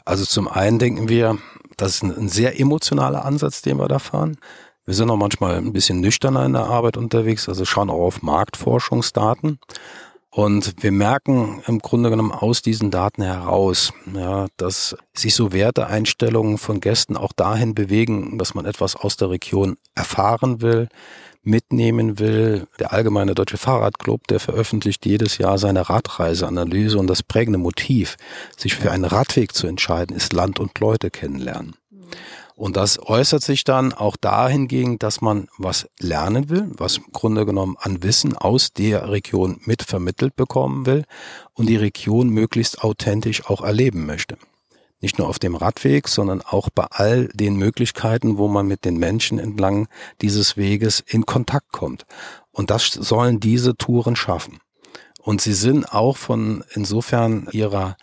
Also 0.06 0.26
zum 0.26 0.48
einen 0.48 0.80
denken 0.80 1.10
wir, 1.10 1.39
das 1.76 1.95
ist 1.95 2.04
ein 2.04 2.30
sehr 2.30 2.60
emotionaler 2.60 3.26
Ansatz, 3.26 3.62
den 3.62 3.78
wir 3.78 3.88
da 3.88 4.00
fahren. 4.00 4.38
Wir 4.86 4.93
sind 4.93 5.10
auch 5.10 5.17
manchmal 5.17 5.56
ein 5.56 5.74
bisschen 5.74 6.00
nüchterner 6.00 6.45
in 6.45 6.54
der 6.54 6.65
Arbeit 6.65 6.95
unterwegs, 6.95 7.50
also 7.50 7.65
schauen 7.65 7.89
auch 7.89 8.06
auf 8.06 8.21
Marktforschungsdaten. 8.21 9.60
Und 10.30 10.84
wir 10.84 10.91
merken 10.91 11.63
im 11.65 11.80
Grunde 11.80 12.10
genommen 12.10 12.34
aus 12.34 12.62
diesen 12.62 12.91
Daten 12.91 13.24
heraus, 13.24 13.93
ja, 14.13 14.48
dass 14.58 14.95
sich 15.13 15.34
so 15.34 15.54
Werteeinstellungen 15.54 16.58
von 16.58 16.82
Gästen 16.82 17.15
auch 17.15 17.32
dahin 17.32 17.74
bewegen, 17.74 18.38
dass 18.38 18.54
man 18.54 18.65
etwas 18.65 18.95
aus 18.95 19.15
der 19.15 19.30
Region 19.30 19.78
erfahren 19.95 20.62
will, 20.62 20.89
mitnehmen 21.41 22.19
will. 22.19 22.67
Der 22.80 22.91
Allgemeine 22.91 23.34
Deutsche 23.34 23.58
Fahrradclub, 23.58 24.28
der 24.28 24.39
veröffentlicht 24.39 25.06
jedes 25.06 25.38
Jahr 25.38 25.58
seine 25.58 25.89
Radreiseanalyse 25.89 26.98
und 27.00 27.08
das 27.08 27.24
prägende 27.24 27.58
Motiv, 27.58 28.17
sich 28.58 28.76
für 28.76 28.91
einen 28.91 29.06
Radweg 29.06 29.56
zu 29.56 29.67
entscheiden, 29.67 30.15
ist 30.15 30.34
Land 30.34 30.60
und 30.60 30.78
Leute 30.80 31.10
kennenlernen. 31.12 31.76
Und 32.56 32.78
das 32.78 33.00
äußert 33.00 33.44
sich 33.44 33.65
dann 33.65 33.91
auch 33.91 34.15
dahingehend, 34.15 35.04
dass 35.04 35.20
man 35.20 35.50
was 35.58 35.89
lernen 36.00 36.50
will, 36.50 36.72
was 36.78 36.98
im 36.98 37.12
Grunde 37.12 37.46
genommen 37.46 37.76
an 37.78 38.02
Wissen 38.02 38.36
aus 38.36 38.72
der 38.72 39.10
Region 39.10 39.60
mit 39.65 39.84
vermittelt 39.84 40.38
bekommen 40.38 40.86
will 40.86 41.04
und 41.54 41.68
die 41.68 41.76
Region 41.76 42.30
möglichst 42.30 42.82
authentisch 42.82 43.46
auch 43.46 43.62
erleben 43.62 44.06
möchte. 44.06 44.38
Nicht 45.02 45.20
nur 45.20 45.28
auf 45.28 45.38
dem 45.38 45.56
Radweg, 45.56 46.08
sondern 46.08 46.41
auch 46.41 46.70
bei 46.70 46.86
all 46.89 47.28
den 47.34 47.58
Möglichkeiten, 47.58 48.38
wo 48.38 48.48
man 48.48 48.65
mit 48.65 48.86
den 48.86 48.98
Menschen 48.98 49.38
entlang 49.38 49.89
dieses 50.22 50.56
Weges 50.56 51.04
in 51.06 51.26
Kontakt 51.26 51.74
kommt. 51.74 52.06
Und 52.52 52.72
das 52.72 52.86
sollen 52.86 53.41
diese 53.41 53.76
Touren 53.76 54.15
schaffen. 54.15 54.60
Und 55.22 55.41
sie 55.41 55.54
sind 55.54 55.91
auch 55.91 56.15
von 56.15 56.63
insofern 56.74 57.50
ihrer 57.52 57.98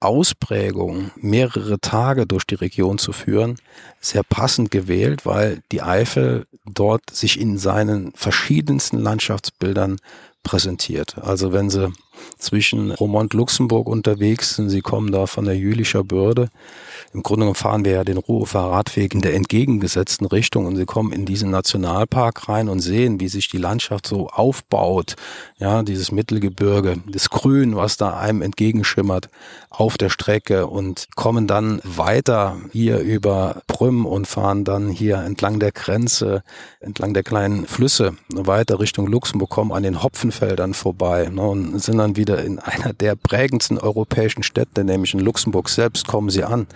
Ausprägung, 0.00 1.10
mehrere 1.16 1.80
Tage 1.80 2.26
durch 2.26 2.44
die 2.44 2.54
Region 2.54 2.98
zu 2.98 3.12
führen, 3.12 3.56
sehr 4.00 4.22
passend 4.22 4.70
gewählt, 4.70 5.26
weil 5.26 5.62
die 5.72 5.82
Eifel 5.82 6.46
dort 6.64 7.10
sich 7.10 7.40
in 7.40 7.58
seinen 7.58 8.12
verschiedensten 8.14 8.98
Landschaftsbildern 8.98 9.98
präsentiert. 10.42 11.18
Also 11.18 11.52
wenn 11.52 11.68
Sie 11.68 11.92
zwischen 12.38 12.92
Romont 12.92 13.34
Luxemburg 13.34 13.88
unterwegs 13.88 14.56
sind, 14.56 14.70
Sie 14.70 14.80
kommen 14.80 15.12
da 15.12 15.26
von 15.26 15.44
der 15.44 15.56
Jülicher 15.56 16.04
Bürde. 16.04 16.48
Im 17.14 17.22
Grunde 17.22 17.40
genommen 17.40 17.54
fahren 17.54 17.84
wir 17.84 17.92
ja 17.92 18.04
den 18.04 18.18
Ruhrhofer 18.18 18.60
Radweg 18.60 19.14
in 19.14 19.20
der 19.20 19.34
entgegengesetzten 19.34 20.26
Richtung 20.26 20.66
und 20.66 20.76
Sie 20.76 20.84
kommen 20.84 21.12
in 21.12 21.24
diesen 21.24 21.50
Nationalpark 21.50 22.48
rein 22.48 22.68
und 22.68 22.80
sehen, 22.80 23.20
wie 23.20 23.28
sich 23.28 23.48
die 23.48 23.58
Landschaft 23.58 24.06
so 24.06 24.28
aufbaut. 24.28 25.16
Ja, 25.58 25.82
dieses 25.82 26.12
Mittelgebirge, 26.12 26.98
das 27.06 27.30
Grün, 27.30 27.76
was 27.76 27.96
da 27.96 28.16
einem 28.16 28.42
entgegenschimmert 28.42 29.28
auf 29.70 29.98
der 29.98 30.10
Strecke 30.10 30.66
und 30.66 31.08
kommen 31.14 31.46
dann 31.46 31.80
weiter 31.84 32.56
hier 32.72 32.98
über 32.98 33.62
Prüm 33.66 34.06
und 34.06 34.26
fahren 34.26 34.64
dann 34.64 34.88
hier 34.88 35.18
entlang 35.18 35.60
der 35.60 35.72
Grenze, 35.72 36.42
entlang 36.80 37.14
der 37.14 37.22
kleinen 37.22 37.66
Flüsse 37.66 38.16
weiter 38.32 38.80
Richtung 38.80 39.06
Luxemburg, 39.06 39.50
kommen 39.50 39.72
an 39.72 39.82
den 39.82 40.02
Hopfenfeldern 40.02 40.74
vorbei 40.74 41.28
ne, 41.32 41.42
und 41.42 41.78
sind 41.80 41.98
dann 41.98 42.07
wieder 42.16 42.44
in 42.44 42.58
einer 42.58 42.92
der 42.92 43.16
prägendsten 43.16 43.78
europäischen 43.78 44.42
Städte, 44.42 44.84
nämlich 44.84 45.14
in 45.14 45.20
Luxemburg 45.20 45.68
selbst, 45.68 46.06
kommen 46.06 46.30
sie 46.30 46.44
an. 46.44 46.66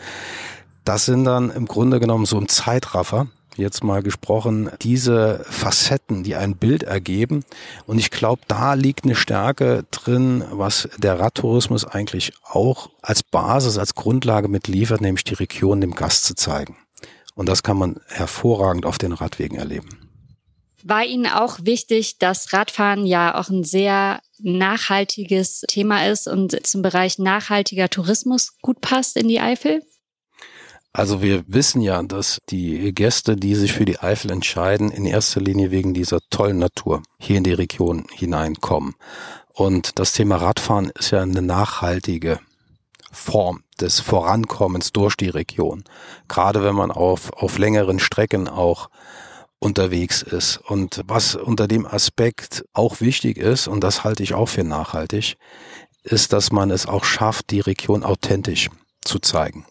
Das 0.84 1.04
sind 1.04 1.24
dann 1.24 1.50
im 1.50 1.66
Grunde 1.66 2.00
genommen 2.00 2.26
so 2.26 2.38
ein 2.38 2.48
Zeitraffer, 2.48 3.28
jetzt 3.56 3.84
mal 3.84 4.02
gesprochen, 4.02 4.70
diese 4.80 5.44
Facetten, 5.48 6.22
die 6.22 6.36
ein 6.36 6.56
Bild 6.56 6.82
ergeben. 6.82 7.44
Und 7.86 7.98
ich 7.98 8.10
glaube, 8.10 8.42
da 8.48 8.74
liegt 8.74 9.04
eine 9.04 9.14
Stärke 9.14 9.84
drin, 9.90 10.44
was 10.50 10.88
der 10.98 11.20
Radtourismus 11.20 11.84
eigentlich 11.84 12.32
auch 12.44 12.90
als 13.02 13.22
Basis, 13.22 13.78
als 13.78 13.94
Grundlage 13.94 14.48
mitliefert, 14.48 15.00
nämlich 15.00 15.24
die 15.24 15.34
Region 15.34 15.80
dem 15.80 15.94
Gast 15.94 16.24
zu 16.24 16.34
zeigen. 16.34 16.76
Und 17.34 17.48
das 17.48 17.62
kann 17.62 17.76
man 17.76 18.00
hervorragend 18.08 18.86
auf 18.86 18.98
den 18.98 19.12
Radwegen 19.12 19.58
erleben. 19.58 20.01
War 20.84 21.04
Ihnen 21.04 21.26
auch 21.26 21.58
wichtig, 21.62 22.18
dass 22.18 22.52
Radfahren 22.52 23.06
ja 23.06 23.38
auch 23.38 23.48
ein 23.48 23.64
sehr 23.64 24.20
nachhaltiges 24.38 25.64
Thema 25.68 26.06
ist 26.06 26.26
und 26.26 26.66
zum 26.66 26.82
Bereich 26.82 27.18
nachhaltiger 27.18 27.88
Tourismus 27.88 28.58
gut 28.60 28.80
passt 28.80 29.16
in 29.16 29.28
die 29.28 29.40
Eifel? 29.40 29.82
Also 30.94 31.22
wir 31.22 31.44
wissen 31.46 31.80
ja, 31.80 32.02
dass 32.02 32.38
die 32.50 32.92
Gäste, 32.92 33.36
die 33.36 33.54
sich 33.54 33.72
für 33.72 33.86
die 33.86 34.00
Eifel 34.00 34.30
entscheiden, 34.30 34.90
in 34.90 35.06
erster 35.06 35.40
Linie 35.40 35.70
wegen 35.70 35.94
dieser 35.94 36.18
tollen 36.28 36.58
Natur 36.58 37.02
hier 37.18 37.38
in 37.38 37.44
die 37.44 37.54
Region 37.54 38.04
hineinkommen. 38.12 38.94
Und 39.54 39.98
das 39.98 40.12
Thema 40.12 40.36
Radfahren 40.36 40.90
ist 40.98 41.10
ja 41.10 41.22
eine 41.22 41.40
nachhaltige 41.40 42.40
Form 43.10 43.62
des 43.80 44.00
Vorankommens 44.00 44.92
durch 44.92 45.16
die 45.16 45.28
Region. 45.28 45.84
Gerade 46.28 46.62
wenn 46.62 46.74
man 46.74 46.90
auf, 46.90 47.32
auf 47.32 47.56
längeren 47.58 47.98
Strecken 47.98 48.48
auch 48.48 48.88
unterwegs 49.62 50.22
ist. 50.22 50.58
Und 50.58 51.02
was 51.06 51.36
unter 51.36 51.68
dem 51.68 51.86
Aspekt 51.86 52.64
auch 52.72 53.00
wichtig 53.00 53.38
ist, 53.38 53.68
und 53.68 53.82
das 53.82 54.04
halte 54.04 54.22
ich 54.22 54.34
auch 54.34 54.48
für 54.48 54.64
nachhaltig, 54.64 55.36
ist, 56.02 56.32
dass 56.32 56.50
man 56.50 56.70
es 56.70 56.86
auch 56.86 57.04
schafft, 57.04 57.50
die 57.50 57.60
Region 57.60 58.02
authentisch 58.02 58.68
zu 59.04 59.20
zeigen. 59.20 59.64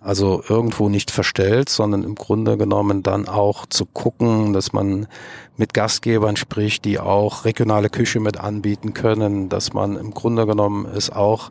Also 0.00 0.42
irgendwo 0.48 0.88
nicht 0.88 1.10
verstellt, 1.10 1.68
sondern 1.68 2.04
im 2.04 2.14
Grunde 2.14 2.58
genommen 2.58 3.02
dann 3.02 3.26
auch 3.26 3.66
zu 3.66 3.86
gucken, 3.86 4.52
dass 4.52 4.72
man 4.72 5.08
mit 5.56 5.74
Gastgebern 5.74 6.36
spricht, 6.36 6.84
die 6.84 7.00
auch 7.00 7.44
regionale 7.44 7.88
Küche 7.88 8.20
mit 8.20 8.38
anbieten 8.38 8.92
können, 8.92 9.48
dass 9.48 9.72
man 9.72 9.96
im 9.96 10.12
Grunde 10.12 10.46
genommen 10.46 10.84
es 10.84 11.10
auch 11.10 11.50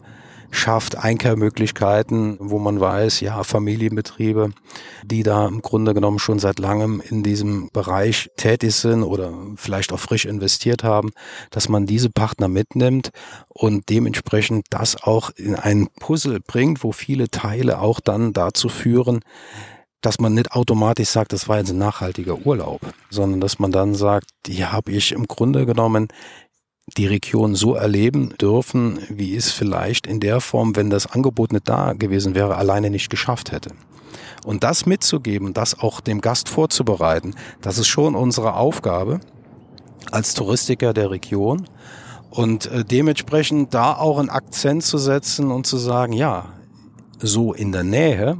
schafft 0.53 0.97
Einkehrmöglichkeiten, 0.97 2.37
wo 2.39 2.59
man 2.59 2.79
weiß, 2.79 3.19
ja, 3.21 3.43
Familienbetriebe, 3.43 4.51
die 5.03 5.23
da 5.23 5.47
im 5.47 5.61
Grunde 5.61 5.93
genommen 5.93 6.19
schon 6.19 6.39
seit 6.39 6.59
langem 6.59 7.01
in 7.01 7.23
diesem 7.23 7.69
Bereich 7.73 8.29
tätig 8.37 8.75
sind 8.75 9.03
oder 9.03 9.33
vielleicht 9.55 9.91
auch 9.91 9.99
frisch 9.99 10.25
investiert 10.25 10.83
haben, 10.83 11.11
dass 11.49 11.69
man 11.69 11.85
diese 11.85 12.09
Partner 12.09 12.47
mitnimmt 12.47 13.09
und 13.49 13.89
dementsprechend 13.89 14.67
das 14.69 15.01
auch 15.01 15.31
in 15.31 15.55
ein 15.55 15.87
Puzzle 15.99 16.39
bringt, 16.39 16.83
wo 16.83 16.91
viele 16.91 17.29
Teile 17.29 17.79
auch 17.79 17.99
dann 17.99 18.31
dazu 18.31 18.69
führen, 18.69 19.21
dass 20.03 20.19
man 20.19 20.33
nicht 20.33 20.51
automatisch 20.51 21.09
sagt, 21.09 21.33
das 21.33 21.47
war 21.47 21.59
jetzt 21.59 21.71
ein 21.71 21.77
nachhaltiger 21.77 22.45
Urlaub, 22.45 22.81
sondern 23.09 23.39
dass 23.39 23.57
man 23.57 23.71
dann 23.71 23.95
sagt, 23.95 24.27
hier 24.45 24.71
habe 24.71 24.91
ich 24.91 25.13
im 25.13 25.27
Grunde 25.27 25.65
genommen 25.65 26.09
die 26.97 27.07
Region 27.07 27.55
so 27.55 27.75
erleben 27.75 28.33
dürfen, 28.39 28.99
wie 29.09 29.35
es 29.35 29.51
vielleicht 29.51 30.05
in 30.05 30.19
der 30.19 30.41
Form, 30.41 30.75
wenn 30.75 30.89
das 30.89 31.07
Angebot 31.07 31.53
nicht 31.53 31.67
da 31.67 31.93
gewesen 31.93 32.35
wäre, 32.35 32.57
alleine 32.57 32.89
nicht 32.89 33.09
geschafft 33.09 33.51
hätte. 33.51 33.71
Und 34.45 34.63
das 34.63 34.85
mitzugeben, 34.85 35.53
das 35.53 35.79
auch 35.79 36.01
dem 36.01 36.19
Gast 36.19 36.49
vorzubereiten, 36.49 37.35
das 37.61 37.77
ist 37.77 37.87
schon 37.87 38.15
unsere 38.15 38.55
Aufgabe 38.55 39.21
als 40.11 40.33
Touristiker 40.33 40.93
der 40.93 41.09
Region. 41.11 41.67
Und 42.29 42.65
äh, 42.65 42.83
dementsprechend 42.83 43.73
da 43.73 43.95
auch 43.95 44.19
einen 44.19 44.29
Akzent 44.29 44.83
zu 44.83 44.97
setzen 44.97 45.51
und 45.51 45.65
zu 45.65 45.77
sagen, 45.77 46.13
ja, 46.13 46.47
so 47.19 47.53
in 47.53 47.71
der 47.71 47.83
Nähe 47.83 48.37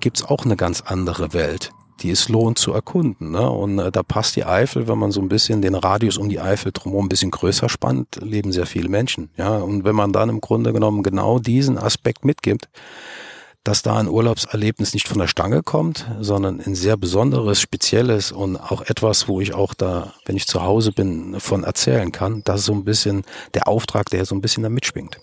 gibt's 0.00 0.24
auch 0.24 0.44
eine 0.44 0.56
ganz 0.56 0.82
andere 0.82 1.32
Welt 1.32 1.72
die 2.02 2.10
es 2.10 2.28
lohnt 2.28 2.58
zu 2.58 2.72
erkunden. 2.72 3.30
Ne? 3.30 3.50
Und 3.50 3.78
äh, 3.78 3.92
da 3.92 4.02
passt 4.02 4.36
die 4.36 4.44
Eifel, 4.44 4.88
wenn 4.88 4.98
man 4.98 5.12
so 5.12 5.20
ein 5.20 5.28
bisschen 5.28 5.62
den 5.62 5.74
Radius 5.74 6.18
um 6.18 6.28
die 6.28 6.40
Eifel 6.40 6.72
drumherum 6.72 7.06
ein 7.06 7.08
bisschen 7.08 7.30
größer 7.30 7.68
spannt, 7.68 8.18
leben 8.20 8.52
sehr 8.52 8.66
viele 8.66 8.88
Menschen. 8.88 9.30
Ja, 9.36 9.58
und 9.58 9.84
wenn 9.84 9.94
man 9.94 10.12
dann 10.12 10.28
im 10.28 10.40
Grunde 10.40 10.72
genommen 10.72 11.02
genau 11.02 11.38
diesen 11.38 11.78
Aspekt 11.78 12.24
mitgibt, 12.24 12.68
dass 13.64 13.82
da 13.82 13.98
ein 13.98 14.08
Urlaubserlebnis 14.08 14.94
nicht 14.94 15.06
von 15.06 15.18
der 15.18 15.26
Stange 15.26 15.62
kommt, 15.62 16.06
sondern 16.18 16.60
ein 16.60 16.74
sehr 16.74 16.96
besonderes, 16.96 17.60
spezielles 17.60 18.32
und 18.32 18.56
auch 18.56 18.82
etwas, 18.82 19.28
wo 19.28 19.40
ich 19.40 19.52
auch 19.52 19.74
da, 19.74 20.14
wenn 20.24 20.36
ich 20.36 20.46
zu 20.46 20.62
Hause 20.62 20.92
bin, 20.92 21.38
von 21.40 21.64
erzählen 21.64 22.10
kann. 22.10 22.40
Das 22.44 22.60
ist 22.60 22.66
so 22.66 22.72
ein 22.72 22.84
bisschen 22.84 23.22
der 23.52 23.68
Auftrag, 23.68 24.08
der 24.08 24.24
so 24.24 24.34
ein 24.34 24.40
bisschen 24.40 24.62
da 24.62 24.70
mitschwingt. 24.70 25.20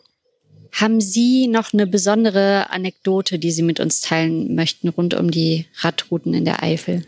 Haben 0.79 1.01
Sie 1.01 1.47
noch 1.47 1.73
eine 1.73 1.87
besondere 1.87 2.69
Anekdote, 2.69 3.39
die 3.39 3.49
Sie 3.49 3.63
mit 3.63 3.79
uns 3.79 3.99
teilen 3.99 4.53
möchten 4.53 4.89
rund 4.89 5.15
um 5.15 5.31
die 5.31 5.65
Radrouten 5.79 6.35
in 6.35 6.45
der 6.45 6.61
Eifel? 6.61 7.03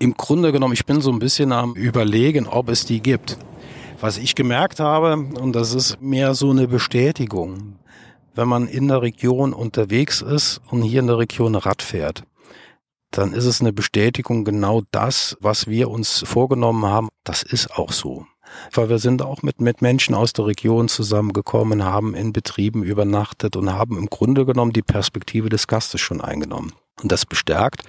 Im 0.00 0.14
Grunde 0.14 0.50
genommen, 0.50 0.74
ich 0.74 0.84
bin 0.84 1.00
so 1.00 1.12
ein 1.12 1.20
bisschen 1.20 1.52
am 1.52 1.76
Überlegen, 1.76 2.48
ob 2.48 2.68
es 2.68 2.86
die 2.86 2.98
gibt. 3.00 3.38
Was 4.00 4.18
ich 4.18 4.34
gemerkt 4.34 4.80
habe, 4.80 5.16
und 5.16 5.52
das 5.52 5.74
ist 5.74 6.02
mehr 6.02 6.34
so 6.34 6.50
eine 6.50 6.66
Bestätigung, 6.66 7.76
wenn 8.34 8.48
man 8.48 8.66
in 8.66 8.88
der 8.88 9.00
Region 9.00 9.52
unterwegs 9.52 10.20
ist 10.20 10.60
und 10.68 10.82
hier 10.82 10.98
in 10.98 11.06
der 11.06 11.18
Region 11.18 11.54
Rad 11.54 11.82
fährt, 11.82 12.24
dann 13.18 13.32
ist 13.32 13.46
es 13.46 13.60
eine 13.60 13.72
Bestätigung, 13.72 14.44
genau 14.44 14.82
das, 14.90 15.36
was 15.40 15.66
wir 15.66 15.90
uns 15.90 16.24
vorgenommen 16.26 16.84
haben, 16.84 17.08
das 17.24 17.42
ist 17.42 17.72
auch 17.78 17.92
so 17.92 18.26
weil 18.72 18.88
wir 18.88 18.98
sind 18.98 19.22
auch 19.22 19.42
mit, 19.42 19.60
mit 19.60 19.82
Menschen 19.82 20.14
aus 20.14 20.32
der 20.32 20.46
Region 20.46 20.88
zusammengekommen, 20.88 21.84
haben 21.84 22.14
in 22.14 22.32
Betrieben 22.32 22.82
übernachtet 22.82 23.56
und 23.56 23.72
haben 23.72 23.98
im 23.98 24.06
Grunde 24.06 24.46
genommen 24.46 24.72
die 24.72 24.82
Perspektive 24.82 25.48
des 25.48 25.66
Gastes 25.66 26.00
schon 26.00 26.20
eingenommen. 26.20 26.72
Und 27.02 27.10
das 27.10 27.26
bestärkt 27.26 27.82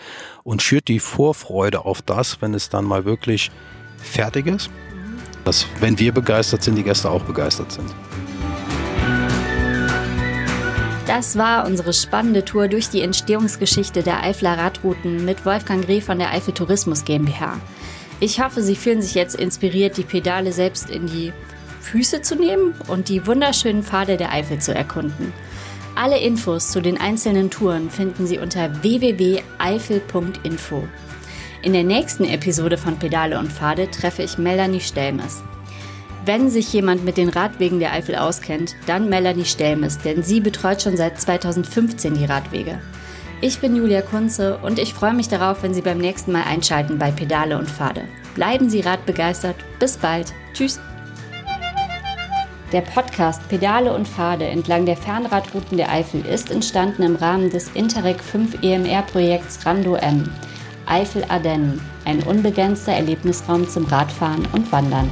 und 0.43 0.61
schürt 0.61 0.87
die 0.87 0.99
Vorfreude 0.99 1.85
auf 1.85 2.01
das, 2.01 2.41
wenn 2.41 2.53
es 2.53 2.69
dann 2.69 2.85
mal 2.85 3.05
wirklich 3.05 3.51
fertig 3.97 4.47
ist, 4.47 4.69
dass 5.43 5.67
wenn 5.79 5.99
wir 5.99 6.11
begeistert 6.11 6.63
sind, 6.63 6.75
die 6.75 6.83
Gäste 6.83 7.09
auch 7.09 7.23
begeistert 7.23 7.71
sind. 7.71 7.93
Das 11.07 11.37
war 11.37 11.65
unsere 11.67 11.93
spannende 11.93 12.43
Tour 12.43 12.67
durch 12.67 12.89
die 12.89 13.01
Entstehungsgeschichte 13.01 14.01
der 14.01 14.23
Eifler 14.23 14.57
Radrouten 14.57 15.23
mit 15.23 15.45
Wolfgang 15.45 15.85
Greh 15.85 16.01
von 16.01 16.17
der 16.17 16.31
Eifel 16.31 16.51
Tourismus 16.53 17.05
GmbH. 17.05 17.61
Ich 18.19 18.41
hoffe, 18.41 18.63
Sie 18.63 18.75
fühlen 18.75 19.03
sich 19.03 19.13
jetzt 19.13 19.35
inspiriert, 19.35 19.97
die 19.97 20.03
Pedale 20.03 20.51
selbst 20.51 20.89
in 20.89 21.05
die 21.05 21.31
Füße 21.81 22.23
zu 22.23 22.35
nehmen 22.35 22.73
und 22.87 23.09
die 23.09 23.27
wunderschönen 23.27 23.83
Pfade 23.83 24.17
der 24.17 24.31
Eifel 24.31 24.57
zu 24.59 24.73
erkunden. 24.73 25.31
Alle 25.95 26.17
Infos 26.17 26.69
zu 26.69 26.81
den 26.81 26.99
einzelnen 26.99 27.51
Touren 27.51 27.91
finden 27.91 28.25
Sie 28.25 28.39
unter 28.39 28.83
www.eifel.info. 28.83 30.87
In 31.61 31.73
der 31.73 31.83
nächsten 31.83 32.25
Episode 32.25 32.77
von 32.77 32.97
Pedale 32.97 33.37
und 33.37 33.51
Pfade 33.51 33.91
treffe 33.91 34.23
ich 34.23 34.39
Melanie 34.39 34.81
Stelmes. 34.81 35.43
Wenn 36.25 36.49
sich 36.49 36.73
jemand 36.73 37.05
mit 37.05 37.17
den 37.17 37.29
Radwegen 37.29 37.79
der 37.79 37.93
Eifel 37.93 38.15
auskennt, 38.15 38.75
dann 38.87 39.09
Melanie 39.09 39.45
Stelmes, 39.45 39.99
denn 39.99 40.23
sie 40.23 40.39
betreut 40.39 40.81
schon 40.81 40.97
seit 40.97 41.21
2015 41.21 42.15
die 42.15 42.25
Radwege. 42.25 42.79
Ich 43.41 43.59
bin 43.59 43.75
Julia 43.75 44.01
Kunze 44.01 44.57
und 44.57 44.79
ich 44.79 44.95
freue 44.95 45.13
mich 45.13 45.27
darauf, 45.27 45.61
wenn 45.61 45.75
Sie 45.75 45.81
beim 45.81 45.99
nächsten 45.99 46.31
Mal 46.31 46.43
einschalten 46.43 46.97
bei 46.97 47.11
Pedale 47.11 47.59
und 47.59 47.69
Pfade. 47.69 48.05
Bleiben 48.33 48.71
Sie 48.71 48.79
radbegeistert. 48.79 49.57
Bis 49.77 49.97
bald. 49.97 50.33
Tschüss. 50.53 50.79
Der 52.71 52.81
Podcast 52.81 53.47
Pedale 53.47 53.93
und 53.93 54.07
Pfade 54.07 54.45
entlang 54.45 54.87
der 54.87 54.97
Fernradrouten 54.97 55.77
der 55.77 55.91
Eifel 55.91 56.25
ist 56.25 56.49
entstanden 56.49 57.03
im 57.03 57.17
Rahmen 57.17 57.51
des 57.51 57.69
Interreg 57.75 58.19
5 58.19 58.63
EMR-Projekts 58.63 59.63
Rando 59.63 59.95
M. 59.95 60.27
Eifel 60.87 61.23
Ardennen, 61.29 61.79
ein 62.05 62.23
unbegrenzter 62.23 62.93
Erlebnisraum 62.93 63.69
zum 63.69 63.85
Radfahren 63.85 64.47
und 64.53 64.71
Wandern. 64.71 65.09